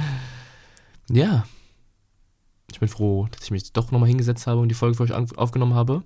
ja. 1.10 1.46
Ich 2.72 2.80
bin 2.80 2.88
froh, 2.88 3.28
dass 3.32 3.44
ich 3.44 3.50
mich 3.50 3.74
doch 3.74 3.90
nochmal 3.90 4.08
hingesetzt 4.08 4.46
habe 4.46 4.62
und 4.62 4.70
die 4.70 4.74
Folge 4.74 4.96
für 4.96 5.02
euch 5.02 5.12
aufgenommen 5.12 5.74
habe. 5.74 6.02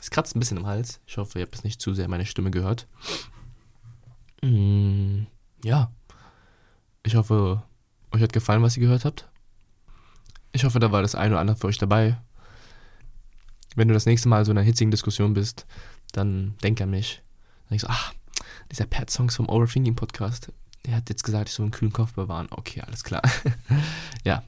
Es 0.00 0.10
kratzt 0.10 0.34
ein 0.34 0.40
bisschen 0.40 0.56
im 0.56 0.66
Hals. 0.66 1.02
Ich 1.06 1.18
hoffe, 1.18 1.38
ihr 1.38 1.44
habt 1.44 1.56
es 1.56 1.64
nicht 1.64 1.82
zu 1.82 1.92
sehr 1.92 2.08
meine 2.08 2.24
Stimme 2.24 2.50
gehört. 2.50 2.86
Mm, 4.42 5.24
ja. 5.62 5.92
Ich 7.06 7.14
hoffe, 7.14 7.62
euch 8.10 8.20
hat 8.20 8.32
gefallen, 8.32 8.64
was 8.64 8.76
ihr 8.76 8.80
gehört 8.80 9.04
habt. 9.04 9.28
Ich 10.50 10.64
hoffe, 10.64 10.80
da 10.80 10.90
war 10.90 11.02
das 11.02 11.14
eine 11.14 11.34
oder 11.34 11.40
andere 11.40 11.56
für 11.56 11.68
euch 11.68 11.78
dabei. 11.78 12.18
Wenn 13.76 13.86
du 13.86 13.94
das 13.94 14.06
nächste 14.06 14.28
Mal 14.28 14.44
so 14.44 14.50
in 14.50 14.58
einer 14.58 14.66
hitzigen 14.66 14.90
Diskussion 14.90 15.32
bist, 15.32 15.66
dann 16.10 16.56
denk 16.64 16.80
an 16.80 16.90
mich. 16.90 17.22
Dann 17.60 17.68
denkst 17.78 17.84
du, 17.84 17.90
ach, 17.90 18.12
dieser 18.72 18.86
Pet-Songs 18.86 19.36
vom 19.36 19.48
Overthinking 19.48 19.94
Podcast, 19.94 20.52
der 20.84 20.96
hat 20.96 21.08
jetzt 21.08 21.22
gesagt, 21.22 21.48
ich 21.48 21.54
soll 21.54 21.66
einen 21.66 21.70
kühlen 21.70 21.92
Kopf 21.92 22.14
bewahren. 22.14 22.48
Okay, 22.50 22.80
alles 22.80 23.04
klar. 23.04 23.22
ja. 24.24 24.42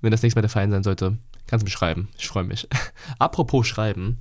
Wenn 0.00 0.10
das 0.10 0.22
nächste 0.22 0.38
Mal 0.38 0.42
der 0.42 0.50
Fall 0.50 0.68
sein 0.68 0.82
sollte, 0.82 1.18
kannst 1.46 1.62
du 1.62 1.66
mir 1.66 1.70
schreiben. 1.70 2.08
Ich 2.18 2.26
freue 2.26 2.42
mich. 2.42 2.66
Apropos 3.20 3.68
schreiben, 3.68 4.18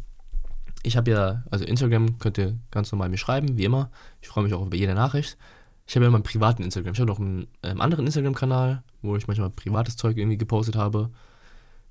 ich 0.84 0.98
habe 0.98 1.10
ja, 1.10 1.44
also 1.50 1.66
Instagram 1.66 2.20
könnt 2.20 2.38
ihr 2.38 2.60
ganz 2.70 2.92
normal 2.92 3.10
mir 3.10 3.18
schreiben, 3.18 3.58
wie 3.58 3.66
immer. 3.66 3.90
Ich 4.22 4.28
freue 4.28 4.44
mich 4.44 4.54
auch 4.54 4.64
über 4.64 4.78
jede 4.78 4.94
Nachricht. 4.94 5.36
Ich 5.90 5.96
habe 5.96 6.06
ja 6.06 6.12
meinen 6.12 6.22
privaten 6.22 6.62
Instagram. 6.62 6.94
Ich 6.94 7.00
habe 7.00 7.10
noch 7.10 7.18
einen 7.18 7.48
ähm, 7.64 7.82
anderen 7.82 8.06
Instagram-Kanal, 8.06 8.84
wo 9.02 9.16
ich 9.16 9.26
manchmal 9.26 9.50
privates 9.50 9.96
Zeug 9.96 10.18
irgendwie 10.18 10.38
gepostet 10.38 10.76
habe. 10.76 11.10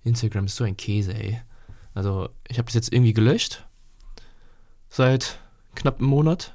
Instagram 0.04 0.44
ist 0.44 0.54
so 0.54 0.62
ein 0.62 0.76
Käse, 0.76 1.12
ey. 1.12 1.40
Also, 1.94 2.28
ich 2.46 2.58
habe 2.58 2.66
das 2.66 2.74
jetzt 2.74 2.92
irgendwie 2.92 3.12
gelöscht. 3.12 3.66
Seit 4.88 5.40
knapp 5.74 5.98
einem 5.98 6.10
Monat. 6.10 6.54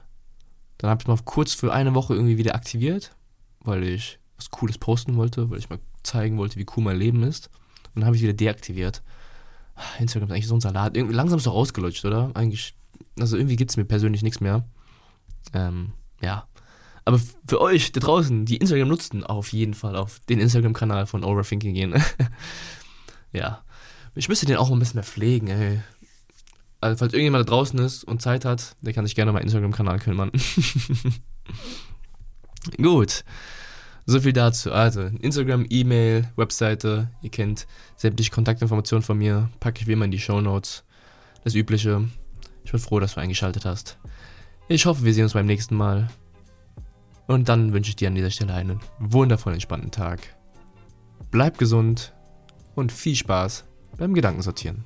Dann 0.77 0.89
habe 0.89 1.01
ich 1.01 1.07
mal 1.07 1.17
kurz 1.25 1.53
für 1.53 1.73
eine 1.73 1.93
Woche 1.93 2.13
irgendwie 2.13 2.37
wieder 2.37 2.55
aktiviert, 2.55 3.13
weil 3.59 3.83
ich 3.83 4.19
was 4.37 4.49
Cooles 4.49 4.77
posten 4.77 5.17
wollte, 5.17 5.49
weil 5.49 5.59
ich 5.59 5.69
mal 5.69 5.79
zeigen 6.01 6.37
wollte, 6.37 6.55
wie 6.55 6.65
cool 6.77 6.83
mein 6.85 6.97
Leben 6.97 7.23
ist. 7.23 7.49
Und 7.87 7.95
dann 7.95 8.05
habe 8.05 8.15
ich 8.15 8.21
wieder 8.21 8.31
deaktiviert. 8.31 9.03
Instagram 9.99 10.29
ist 10.29 10.33
eigentlich 10.33 10.47
so 10.47 10.55
ein 10.55 10.61
Salat. 10.61 10.95
Irgendwie 10.95 11.15
langsam 11.15 11.39
ist 11.39 11.45
doch 11.45 11.55
ausgelutscht, 11.55 12.05
oder? 12.05 12.31
Eigentlich, 12.35 12.73
also 13.19 13.35
irgendwie 13.35 13.57
gibt 13.57 13.71
es 13.71 13.75
mir 13.75 13.83
persönlich 13.83 14.23
nichts 14.23 14.39
mehr. 14.39 14.63
Ähm, 15.53 15.91
ja. 16.21 16.47
Aber 17.05 17.19
für 17.47 17.59
euch 17.59 17.91
da 17.91 17.99
draußen, 17.99 18.45
die 18.45 18.57
Instagram 18.57 18.87
nutzen, 18.87 19.23
auf 19.23 19.51
jeden 19.51 19.73
Fall 19.73 19.95
auf 19.95 20.19
den 20.29 20.39
Instagram-Kanal 20.39 21.05
von 21.05 21.23
Overthinking 21.23 21.73
gehen. 21.73 22.03
ja. 23.31 23.63
Ich 24.15 24.29
müsste 24.29 24.45
den 24.45 24.57
auch 24.57 24.71
ein 24.71 24.79
bisschen 24.79 24.97
mehr 24.97 25.03
pflegen, 25.03 25.47
ey. 25.47 25.81
Also, 26.79 26.97
falls 26.97 27.13
irgendjemand 27.13 27.47
da 27.47 27.49
draußen 27.49 27.79
ist 27.79 28.03
und 28.03 28.21
Zeit 28.21 28.45
hat, 28.45 28.75
der 28.81 28.93
kann 28.93 29.05
sich 29.05 29.15
gerne 29.15 29.31
mal 29.31 29.39
Instagram-Kanal 29.39 29.99
kümmern. 29.99 30.31
Gut. 32.77 33.23
So 34.05 34.19
viel 34.19 34.33
dazu. 34.33 34.71
Also, 34.71 35.01
Instagram, 35.01 35.65
E-Mail, 35.69 36.29
Webseite, 36.35 37.09
ihr 37.21 37.31
kennt 37.31 37.67
sämtliche 37.95 38.31
Kontaktinformationen 38.31 39.03
von 39.03 39.17
mir, 39.17 39.49
packe 39.59 39.81
ich 39.81 39.87
wie 39.87 39.93
immer 39.93 40.05
in 40.05 40.11
die 40.11 40.19
Show 40.19 40.41
Notes. 40.41 40.83
Das 41.43 41.55
Übliche. 41.55 42.07
Ich 42.65 42.71
bin 42.71 42.79
froh, 42.79 42.99
dass 42.99 43.15
du 43.15 43.21
eingeschaltet 43.21 43.65
hast. 43.65 43.97
Ich 44.67 44.85
hoffe, 44.85 45.03
wir 45.03 45.13
sehen 45.13 45.23
uns 45.23 45.33
beim 45.33 45.45
nächsten 45.45 45.75
Mal. 45.75 46.09
Und 47.27 47.49
dann 47.49 47.73
wünsche 47.73 47.89
ich 47.89 47.95
dir 47.95 48.09
an 48.09 48.15
dieser 48.15 48.31
Stelle 48.31 48.53
einen 48.53 48.79
wundervollen, 48.99 49.55
entspannten 49.55 49.91
Tag. 49.91 50.35
Bleib 51.31 51.57
gesund 51.57 52.13
und 52.75 52.91
viel 52.91 53.15
Spaß 53.15 53.65
beim 53.97 54.13
Gedankensortieren. 54.13 54.85